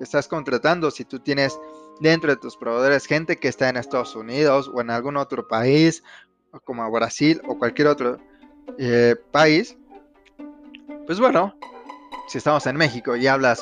estás 0.00 0.28
contratando, 0.28 0.90
si 0.90 1.04
tú 1.04 1.20
tienes 1.20 1.58
dentro 2.00 2.30
de 2.30 2.36
tus 2.36 2.56
proveedores 2.56 3.06
gente 3.06 3.36
que 3.36 3.48
está 3.48 3.68
en 3.68 3.76
Estados 3.76 4.16
Unidos 4.16 4.70
o 4.72 4.80
en 4.80 4.90
algún 4.90 5.16
otro 5.16 5.46
país 5.46 6.02
como 6.64 6.90
Brasil 6.90 7.40
o 7.46 7.58
cualquier 7.58 7.88
otro 7.88 8.18
eh, 8.78 9.16
país, 9.30 9.76
pues 11.06 11.18
bueno, 11.18 11.54
si 12.28 12.38
estamos 12.38 12.66
en 12.66 12.76
México 12.76 13.16
y 13.16 13.26
habla 13.26 13.56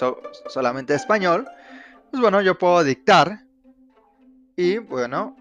solamente 0.49 0.95
español, 0.95 1.49
pues 2.11 2.21
bueno, 2.21 2.41
yo 2.43 2.59
puedo 2.59 2.85
dictar 2.85 3.45
y 4.57 4.79
bueno, 4.79 5.37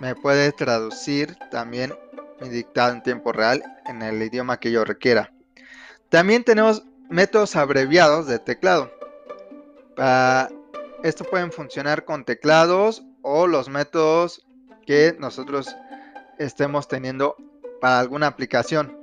me 0.00 0.14
puede 0.14 0.52
traducir 0.52 1.36
también 1.50 1.94
mi 2.40 2.48
dictado 2.48 2.92
en 2.92 3.02
tiempo 3.02 3.32
real 3.32 3.62
en 3.86 4.02
el 4.02 4.22
idioma 4.22 4.58
que 4.58 4.70
yo 4.70 4.84
requiera. 4.84 5.32
También 6.08 6.44
tenemos 6.44 6.84
métodos 7.08 7.56
abreviados 7.56 8.26
de 8.26 8.38
teclado. 8.38 8.90
esto 11.02 11.24
pueden 11.24 11.52
funcionar 11.52 12.04
con 12.04 12.24
teclados 12.24 13.02
o 13.22 13.46
los 13.46 13.68
métodos 13.68 14.46
que 14.86 15.16
nosotros 15.18 15.74
estemos 16.38 16.88
teniendo 16.88 17.36
para 17.80 18.00
alguna 18.00 18.26
aplicación. 18.26 18.96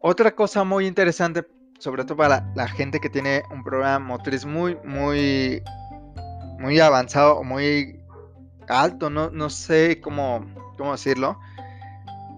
Otra 0.00 0.34
cosa 0.34 0.64
muy 0.64 0.86
interesante, 0.86 1.46
sobre 1.78 2.04
todo 2.04 2.16
para 2.16 2.46
la, 2.54 2.68
gente 2.68 3.00
que 3.00 3.10
tiene 3.10 3.42
un 3.50 3.64
programa 3.64 3.98
motriz 3.98 4.44
muy, 4.44 4.76
muy, 4.84 5.62
muy 6.58 6.78
avanzado 6.80 7.42
muy 7.42 8.00
alto, 8.68 9.10
no, 9.10 9.30
no 9.30 9.50
sé 9.50 10.00
cómo, 10.00 10.46
cómo 10.76 10.92
decirlo, 10.92 11.38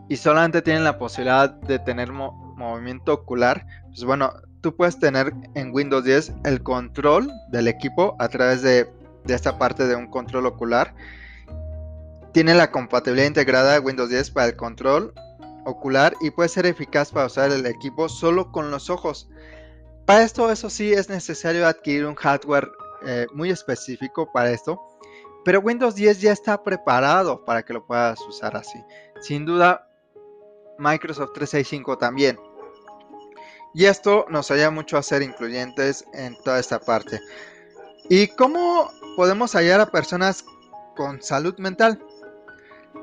y 0.08 0.16
solamente 0.16 0.62
tienen 0.62 0.84
la 0.84 0.98
posibilidad 0.98 1.50
de 1.50 1.78
tener 1.78 2.10
movimiento 2.12 3.12
ocular, 3.12 3.66
pues 3.88 4.04
bueno, 4.04 4.32
tú 4.60 4.74
puedes 4.74 4.98
tener 4.98 5.32
en 5.54 5.74
Windows 5.74 6.04
10 6.04 6.32
el 6.44 6.62
control 6.62 7.30
del 7.50 7.68
equipo 7.68 8.16
a 8.18 8.28
través 8.28 8.62
de, 8.62 8.90
de 9.24 9.34
esta 9.34 9.58
parte 9.58 9.86
de 9.86 9.94
un 9.94 10.08
control 10.08 10.46
ocular 10.46 10.94
tiene 12.32 12.54
la 12.54 12.70
compatibilidad 12.70 13.26
integrada 13.26 13.80
Windows 13.80 14.10
10 14.10 14.30
para 14.30 14.46
el 14.48 14.56
control 14.56 15.12
ocular 15.64 16.14
y 16.20 16.30
puede 16.30 16.48
ser 16.48 16.66
eficaz 16.66 17.10
para 17.10 17.26
usar 17.26 17.50
el 17.50 17.66
equipo 17.66 18.08
solo 18.08 18.50
con 18.50 18.70
los 18.70 18.90
ojos. 18.90 19.28
Para 20.06 20.22
esto, 20.22 20.50
eso 20.50 20.70
sí, 20.70 20.92
es 20.92 21.08
necesario 21.08 21.66
adquirir 21.66 22.06
un 22.06 22.14
hardware 22.14 22.70
eh, 23.06 23.26
muy 23.34 23.50
específico 23.50 24.30
para 24.32 24.50
esto, 24.50 24.80
pero 25.44 25.60
Windows 25.60 25.94
10 25.94 26.20
ya 26.20 26.32
está 26.32 26.62
preparado 26.62 27.44
para 27.44 27.62
que 27.62 27.74
lo 27.74 27.86
puedas 27.86 28.20
usar 28.26 28.56
así. 28.56 28.82
Sin 29.20 29.44
duda, 29.44 29.86
Microsoft 30.78 31.32
365 31.34 31.98
también. 31.98 32.38
Y 33.74 33.84
esto 33.84 34.24
nos 34.30 34.50
ayuda 34.50 34.70
mucho 34.70 34.96
a 34.96 35.02
ser 35.02 35.22
incluyentes 35.22 36.04
en 36.14 36.36
toda 36.42 36.58
esta 36.58 36.78
parte. 36.80 37.20
¿Y 38.08 38.28
cómo 38.28 38.90
podemos 39.16 39.54
hallar 39.54 39.80
a 39.80 39.90
personas 39.90 40.44
con 40.96 41.22
salud 41.22 41.56
mental? 41.58 42.02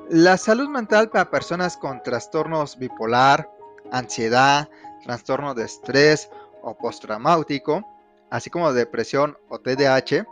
La 0.09 0.37
salud 0.37 0.69
mental 0.69 1.09
para 1.09 1.31
personas 1.31 1.77
con 1.77 2.03
trastornos 2.03 2.77
bipolar, 2.77 3.49
ansiedad, 3.91 4.69
trastorno 5.03 5.55
de 5.55 5.65
estrés 5.65 6.29
o 6.61 6.77
postraumático, 6.77 7.83
así 8.29 8.51
como 8.51 8.71
depresión 8.71 9.35
o 9.49 9.59
TDAH, 9.59 10.27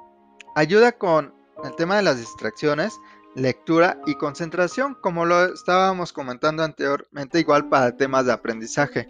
ayuda 0.54 0.92
con 0.92 1.34
el 1.64 1.76
tema 1.76 1.96
de 1.96 2.04
las 2.04 2.20
distracciones, 2.20 3.00
lectura 3.34 4.00
y 4.06 4.14
concentración, 4.14 4.96
como 5.02 5.26
lo 5.26 5.54
estábamos 5.54 6.14
comentando 6.14 6.64
anteriormente, 6.64 7.40
igual 7.40 7.68
para 7.68 7.98
temas 7.98 8.28
de 8.28 8.34
aprendizaje. 8.34 9.10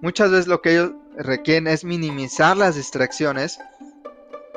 Muchas 0.00 0.30
veces 0.30 0.46
lo 0.46 0.62
que 0.62 0.72
ellos 0.72 0.92
requieren 1.18 1.66
es 1.66 1.84
minimizar 1.84 2.56
las 2.56 2.76
distracciones 2.76 3.58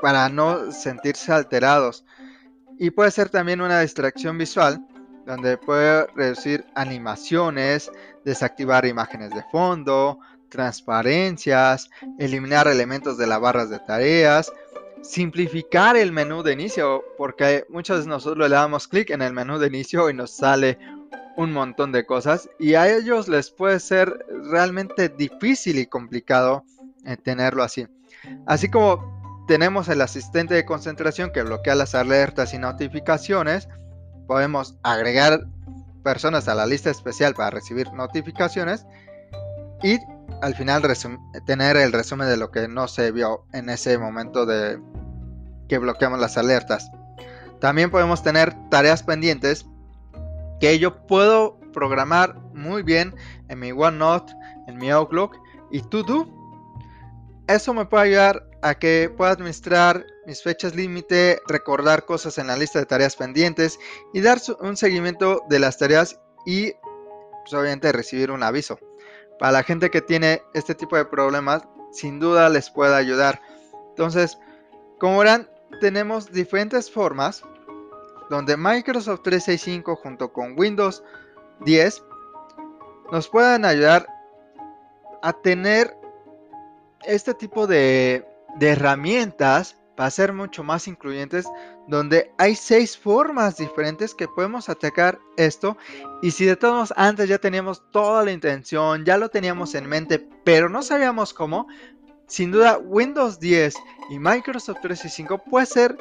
para 0.01 0.29
no 0.29 0.71
sentirse 0.71 1.33
alterados. 1.33 2.05
Y 2.79 2.91
puede 2.91 3.11
ser 3.11 3.29
también 3.29 3.59
una 3.59 3.81
distracción 3.81 4.37
visual, 4.37 4.85
donde 5.31 5.57
puede 5.57 6.07
reducir 6.07 6.65
animaciones, 6.75 7.89
desactivar 8.25 8.85
imágenes 8.85 9.29
de 9.31 9.43
fondo, 9.49 10.19
transparencias, 10.49 11.89
eliminar 12.19 12.67
elementos 12.67 13.17
de 13.17 13.27
las 13.27 13.39
barras 13.39 13.69
de 13.69 13.79
tareas, 13.79 14.51
simplificar 15.01 15.95
el 15.95 16.11
menú 16.11 16.43
de 16.43 16.51
inicio, 16.51 17.05
porque 17.17 17.65
muchas 17.69 18.03
de 18.03 18.09
nosotros 18.09 18.49
le 18.49 18.55
damos 18.55 18.89
clic 18.89 19.09
en 19.11 19.21
el 19.21 19.31
menú 19.31 19.57
de 19.57 19.67
inicio 19.67 20.09
y 20.09 20.13
nos 20.13 20.31
sale 20.31 20.77
un 21.37 21.53
montón 21.53 21.93
de 21.93 22.05
cosas 22.05 22.49
y 22.59 22.73
a 22.73 22.93
ellos 22.93 23.29
les 23.29 23.51
puede 23.51 23.79
ser 23.79 24.25
realmente 24.51 25.07
difícil 25.07 25.79
y 25.79 25.85
complicado 25.85 26.65
eh, 27.05 27.15
tenerlo 27.15 27.63
así. 27.63 27.87
Así 28.45 28.69
como 28.69 29.45
tenemos 29.47 29.87
el 29.87 30.01
asistente 30.01 30.55
de 30.55 30.65
concentración 30.65 31.31
que 31.31 31.41
bloquea 31.41 31.75
las 31.75 31.95
alertas 31.95 32.53
y 32.53 32.57
notificaciones, 32.57 33.69
podemos 34.27 34.77
agregar 34.83 35.45
personas 36.03 36.47
a 36.47 36.55
la 36.55 36.65
lista 36.65 36.89
especial 36.89 37.33
para 37.33 37.51
recibir 37.51 37.91
notificaciones 37.93 38.85
y 39.83 39.99
al 40.41 40.55
final 40.55 40.81
tener 41.45 41.77
el 41.77 41.91
resumen 41.91 42.27
de 42.27 42.37
lo 42.37 42.51
que 42.51 42.67
no 42.67 42.87
se 42.87 43.11
vio 43.11 43.45
en 43.53 43.69
ese 43.69 43.97
momento 43.97 44.45
de 44.45 44.79
que 45.67 45.77
bloqueamos 45.77 46.19
las 46.19 46.37
alertas. 46.37 46.89
También 47.59 47.91
podemos 47.91 48.23
tener 48.23 48.53
tareas 48.69 49.03
pendientes 49.03 49.65
que 50.59 50.79
yo 50.79 51.05
puedo 51.05 51.59
programar 51.73 52.35
muy 52.53 52.83
bien 52.83 53.15
en 53.49 53.59
mi 53.59 53.71
OneNote, 53.71 54.33
en 54.67 54.77
mi 54.77 54.89
Outlook 54.89 55.37
y 55.71 55.81
To 55.81 56.27
Eso 57.47 57.73
me 57.73 57.85
puede 57.85 58.03
ayudar 58.05 58.50
a 58.61 58.75
que 58.75 59.11
pueda 59.15 59.31
administrar 59.31 60.05
mis 60.25 60.43
fechas 60.43 60.75
límite, 60.75 61.41
recordar 61.47 62.05
cosas 62.05 62.37
en 62.37 62.47
la 62.47 62.55
lista 62.55 62.79
de 62.79 62.85
tareas 62.85 63.15
pendientes 63.15 63.79
y 64.13 64.21
dar 64.21 64.39
un 64.59 64.77
seguimiento 64.77 65.43
de 65.49 65.59
las 65.59 65.77
tareas 65.77 66.19
y 66.45 66.73
pues, 67.43 67.53
obviamente 67.53 67.91
recibir 67.91 68.31
un 68.31 68.43
aviso. 68.43 68.79
Para 69.39 69.53
la 69.53 69.63
gente 69.63 69.89
que 69.89 70.01
tiene 70.01 70.43
este 70.53 70.75
tipo 70.75 70.95
de 70.95 71.05
problemas, 71.05 71.63
sin 71.91 72.19
duda 72.19 72.49
les 72.49 72.69
puede 72.69 72.95
ayudar. 72.95 73.41
Entonces, 73.89 74.37
como 74.99 75.17
verán, 75.19 75.49
tenemos 75.79 76.31
diferentes 76.31 76.91
formas 76.91 77.43
donde 78.29 78.55
Microsoft 78.55 79.23
365 79.23 79.95
junto 79.95 80.31
con 80.31 80.57
Windows 80.57 81.03
10 81.61 82.03
nos 83.11 83.27
puedan 83.27 83.65
ayudar 83.65 84.07
a 85.21 85.33
tener 85.33 85.97
este 87.03 87.33
tipo 87.33 87.67
de, 87.67 88.25
de 88.57 88.69
herramientas 88.69 89.77
para 89.95 90.09
ser 90.09 90.33
mucho 90.33 90.63
más 90.63 90.87
incluyentes, 90.87 91.45
donde 91.87 92.31
hay 92.37 92.55
seis 92.55 92.97
formas 92.97 93.57
diferentes 93.57 94.15
que 94.15 94.27
podemos 94.27 94.69
atacar 94.69 95.19
esto. 95.37 95.77
Y 96.21 96.31
si 96.31 96.45
de 96.45 96.55
todos 96.55 96.93
antes 96.95 97.29
ya 97.29 97.37
teníamos 97.37 97.83
toda 97.91 98.23
la 98.23 98.31
intención, 98.31 99.05
ya 99.05 99.17
lo 99.17 99.29
teníamos 99.29 99.75
en 99.75 99.87
mente, 99.87 100.27
pero 100.43 100.69
no 100.69 100.81
sabíamos 100.81 101.33
cómo, 101.33 101.67
sin 102.27 102.51
duda 102.51 102.77
Windows 102.77 103.39
10 103.39 103.75
y 104.09 104.19
Microsoft 104.19 104.79
365 104.81 105.43
puede 105.49 105.65
ser 105.65 105.97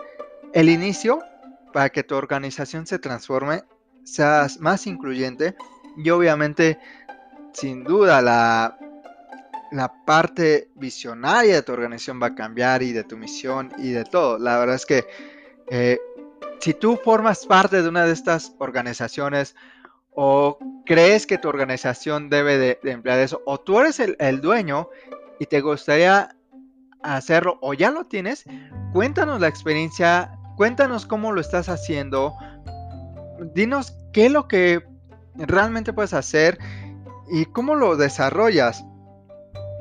el 0.52 0.68
inicio 0.68 1.20
para 1.72 1.90
que 1.90 2.02
tu 2.02 2.14
organización 2.14 2.86
se 2.86 2.98
transforme, 2.98 3.64
seas 4.04 4.58
más 4.60 4.86
incluyente 4.86 5.56
y 5.96 6.08
obviamente 6.10 6.78
sin 7.52 7.84
duda 7.84 8.22
la 8.22 8.78
la 9.70 9.92
parte 10.04 10.70
visionaria 10.74 11.54
de 11.54 11.62
tu 11.62 11.72
organización 11.72 12.20
va 12.22 12.28
a 12.28 12.35
cambiar 12.35 12.83
y 12.83 12.92
de 12.92 13.04
tu 13.04 13.16
misión 13.16 13.70
y 13.78 13.90
de 13.90 14.04
todo. 14.04 14.38
La 14.38 14.59
verdad 14.59 14.76
es 14.76 14.87
que 14.87 15.06
eh, 15.68 15.98
si 16.61 16.74
tú 16.74 16.98
formas 17.02 17.46
parte 17.46 17.83
de 17.83 17.88
una 17.88 18.04
de 18.04 18.12
estas 18.12 18.54
organizaciones 18.59 19.54
o 20.12 20.59
crees 20.85 21.26
que 21.26 21.38
tu 21.38 21.48
organización 21.48 22.28
debe 22.28 22.59
de, 22.59 22.78
emplear 22.85 23.20
eso, 23.20 23.42
o 23.46 23.59
tú 23.59 23.80
eres 23.80 24.00
el, 24.00 24.16
el, 24.18 24.40
dueño 24.40 24.88
y 25.38 25.46
te 25.46 25.61
gustaría 25.61 26.37
hacerlo 27.02 27.59
o 27.62 27.72
ya 27.74 27.90
lo 27.90 28.04
tienes, 28.04 28.44
cuéntanos 28.92 29.40
la 29.40 29.48
experiencia, 29.48 30.33
cuéntanos 30.56 31.06
cómo 31.06 31.33
lo 31.33 31.40
estás 31.40 31.68
haciendo, 31.68 32.35
dinos 33.54 33.96
qué 34.12 34.26
es 34.26 34.33
lo 34.33 34.48
que 34.48 34.85
realmente 35.37 35.92
puedes 35.92 36.12
hacer 36.12 36.59
y 37.30 37.46
cómo 37.46 37.74
lo 37.74 37.96
desarrollas. 37.96 38.85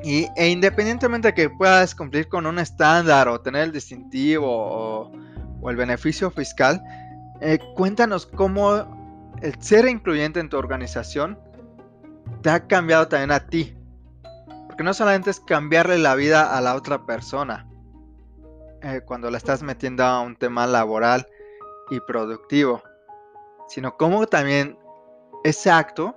Y, 0.02 0.28
e 0.36 0.48
independientemente 0.48 1.28
de 1.28 1.34
que 1.34 1.50
puedas 1.50 1.94
cumplir 1.94 2.28
con 2.28 2.46
un 2.46 2.58
estándar 2.58 3.28
o 3.28 3.40
tener 3.40 3.64
el 3.64 3.72
distintivo 3.72 4.46
o, 4.48 5.70
el 5.70 5.76
beneficio 5.76 6.30
fiscal, 6.30 6.82
eh, 7.42 7.58
cuéntanos 7.76 8.24
cómo 8.24 9.34
el 9.42 9.60
ser 9.62 9.86
incluyente 9.86 10.40
en 10.40 10.48
tu 10.48 10.56
organización 10.56 11.38
te 12.42 12.48
ha 12.48 12.66
cambiado 12.66 13.08
también 13.08 13.30
a 13.30 13.46
ti. 13.46 13.76
Porque 14.66 14.84
no 14.84 14.94
solamente 14.94 15.30
es 15.30 15.40
cambiarle 15.40 15.98
la 15.98 16.14
vida 16.14 16.56
a 16.56 16.60
la 16.62 16.74
otra 16.74 17.04
persona 17.04 17.66
eh, 18.82 19.02
cuando 19.04 19.30
la 19.30 19.36
estás 19.36 19.62
metiendo 19.62 20.04
a 20.04 20.22
un 20.22 20.36
tema 20.36 20.66
laboral 20.66 21.26
y 21.90 22.00
productivo, 22.00 22.82
sino 23.68 23.96
cómo 23.98 24.26
también 24.26 24.78
ese 25.44 25.70
acto 25.70 26.16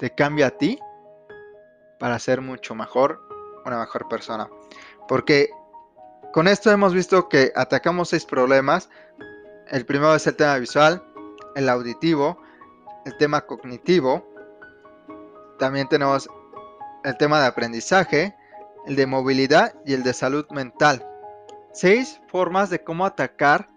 te 0.00 0.12
cambia 0.12 0.48
a 0.48 0.50
ti 0.50 0.80
para 1.98 2.18
ser 2.18 2.40
mucho 2.40 2.74
mejor, 2.74 3.20
una 3.64 3.78
mejor 3.78 4.08
persona. 4.08 4.48
Porque 5.08 5.50
con 6.32 6.48
esto 6.48 6.70
hemos 6.70 6.92
visto 6.92 7.28
que 7.28 7.52
atacamos 7.54 8.10
seis 8.10 8.24
problemas. 8.24 8.90
El 9.68 9.86
primero 9.86 10.14
es 10.14 10.26
el 10.26 10.36
tema 10.36 10.58
visual, 10.58 11.02
el 11.54 11.68
auditivo, 11.68 12.38
el 13.04 13.16
tema 13.16 13.40
cognitivo. 13.42 14.26
También 15.58 15.88
tenemos 15.88 16.28
el 17.04 17.16
tema 17.16 17.40
de 17.40 17.46
aprendizaje, 17.46 18.36
el 18.86 18.96
de 18.96 19.06
movilidad 19.06 19.74
y 19.84 19.94
el 19.94 20.02
de 20.02 20.12
salud 20.12 20.46
mental. 20.50 21.06
Seis 21.72 22.20
formas 22.28 22.70
de 22.70 22.82
cómo 22.82 23.06
atacar 23.06 23.68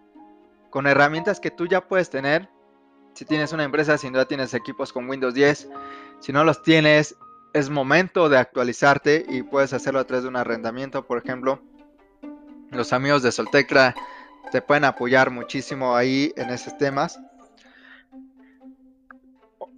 con 0.70 0.88
herramientas 0.88 1.40
que 1.40 1.52
tú 1.52 1.68
ya 1.68 1.88
puedes 1.88 2.10
tener. 2.10 2.50
Si 3.14 3.26
tienes 3.26 3.54
una 3.54 3.64
empresa, 3.64 3.98
sin 3.98 4.14
duda 4.14 4.26
tienes 4.26 4.54
equipos 4.54 4.94
con 4.94 5.10
Windows 5.10 5.34
10. 5.34 5.70
Si 6.20 6.32
no 6.32 6.44
los 6.44 6.62
tienes, 6.62 7.16
es 7.54 7.70
momento 7.70 8.30
de 8.30 8.38
actualizarte 8.38 9.26
y 9.28 9.44
puedes 9.44 9.74
hacerlo 9.74 10.00
a 10.00 10.06
través 10.06 10.24
de 10.24 10.30
un 10.30 10.36
arrendamiento, 10.36 11.06
por 11.06 11.18
ejemplo. 11.18 11.62
Los 12.72 12.94
amigos 12.94 13.24
de 13.24 13.32
Soltecra 13.32 13.96
te 14.52 14.62
pueden 14.62 14.86
apoyar 14.86 15.32
muchísimo 15.32 15.96
ahí 15.96 16.34
en 16.36 16.50
esos 16.50 16.78
temas. 16.78 17.20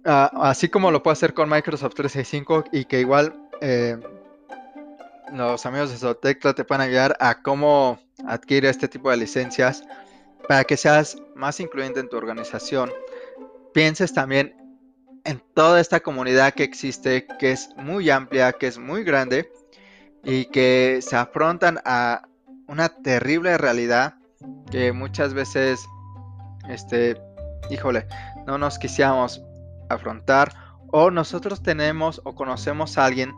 Ah, 0.04 0.30
así 0.50 0.68
como 0.68 0.90
lo 0.90 1.02
puedes 1.02 1.18
hacer 1.18 1.32
con 1.32 1.48
Microsoft 1.48 1.94
365 1.94 2.64
y 2.72 2.84
que 2.84 3.00
igual 3.00 3.34
eh, 3.60 3.96
los 5.32 5.64
amigos 5.64 5.90
de 5.90 5.96
Soltecra 5.96 6.52
te 6.54 6.64
pueden 6.64 6.82
ayudar 6.82 7.16
a 7.20 7.40
cómo 7.40 8.00
adquirir 8.26 8.66
este 8.66 8.88
tipo 8.88 9.10
de 9.10 9.16
licencias 9.16 9.84
para 10.48 10.64
que 10.64 10.76
seas 10.76 11.16
más 11.34 11.60
incluyente 11.60 12.00
en 12.00 12.08
tu 12.08 12.16
organización. 12.16 12.92
Pienses 13.72 14.12
también 14.12 14.54
en 15.24 15.42
toda 15.54 15.80
esta 15.80 16.00
comunidad 16.00 16.54
que 16.54 16.64
existe, 16.64 17.26
que 17.38 17.52
es 17.52 17.70
muy 17.76 18.10
amplia, 18.10 18.52
que 18.52 18.66
es 18.66 18.78
muy 18.78 19.04
grande 19.04 19.50
y 20.24 20.46
que 20.46 21.00
se 21.02 21.16
afrontan 21.16 21.78
a 21.84 22.22
una 22.66 22.88
terrible 22.88 23.58
realidad 23.58 24.14
que 24.70 24.92
muchas 24.92 25.34
veces, 25.34 25.80
este, 26.68 27.20
híjole, 27.70 28.06
no 28.46 28.58
nos 28.58 28.78
quisiéramos 28.78 29.42
afrontar 29.88 30.52
o 30.88 31.10
nosotros 31.10 31.62
tenemos 31.62 32.20
o 32.24 32.34
conocemos 32.34 32.98
a 32.98 33.04
alguien, 33.06 33.34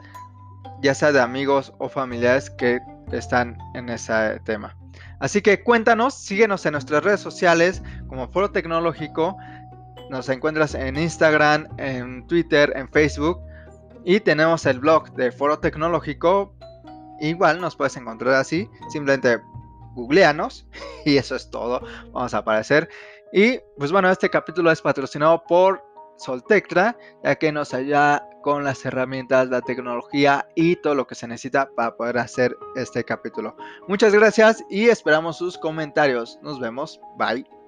ya 0.83 0.95
sea 0.95 1.13
de 1.13 1.21
amigos 1.21 1.73
o 1.79 1.89
familiares 1.89 2.51
que 2.51 2.81
están 3.13 3.59
en 3.75 3.89
ese 3.89 4.41
tema. 4.45 4.77
Así 5.21 5.41
que 5.41 5.63
cuéntanos, 5.63 6.15
síguenos 6.15 6.67
en 6.67 6.73
nuestras 6.73 7.03
redes 7.03 7.21
sociales 7.21 7.83
como 8.09 8.29
Foro 8.29 8.51
Tecnológico. 8.51 9.37
Nos 10.11 10.29
encuentras 10.29 10.75
en 10.75 10.97
Instagram, 10.97 11.69
en 11.79 12.27
Twitter, 12.27 12.73
en 12.77 12.89
Facebook. 12.91 13.41
Y 14.05 14.21
tenemos 14.21 14.67
el 14.67 14.81
blog 14.81 15.13
de 15.15 15.33
Foro 15.33 15.59
Tecnológico. 15.59 16.55
Igual 17.21 17.61
nos 17.61 17.77
puedes 17.77 17.97
encontrar 17.97 18.35
así. 18.35 18.69
Simplemente 18.89 19.41
googleanos. 19.95 20.67
Y 21.07 21.19
eso 21.19 21.37
es 21.37 21.51
todo. 21.51 21.83
Vamos 22.13 22.33
a 22.33 22.39
aparecer. 22.39 22.89
Y 23.33 23.59
pues 23.77 23.93
bueno, 23.93 24.11
este 24.11 24.31
capítulo 24.31 24.71
es 24.71 24.81
patrocinado 24.81 25.43
por 25.45 25.83
Soltectra, 26.17 26.97
ya 27.23 27.35
que 27.35 27.53
nos 27.53 27.75
ayuda 27.75 28.27
con 28.43 28.63
las 28.63 28.85
herramientas, 28.85 29.49
la 29.49 29.61
tecnología 29.61 30.47
y 30.55 30.77
todo 30.77 30.95
lo 30.95 31.07
que 31.07 31.15
se 31.15 31.27
necesita 31.27 31.69
para 31.75 31.97
poder 31.97 32.19
hacer 32.19 32.57
este 32.77 33.03
capítulo. 33.03 33.57
Muchas 33.89 34.15
gracias 34.15 34.63
y 34.71 34.89
esperamos 34.89 35.39
sus 35.39 35.59
comentarios. 35.59 36.39
Nos 36.43 36.61
vemos. 36.61 37.01
Bye. 37.19 37.64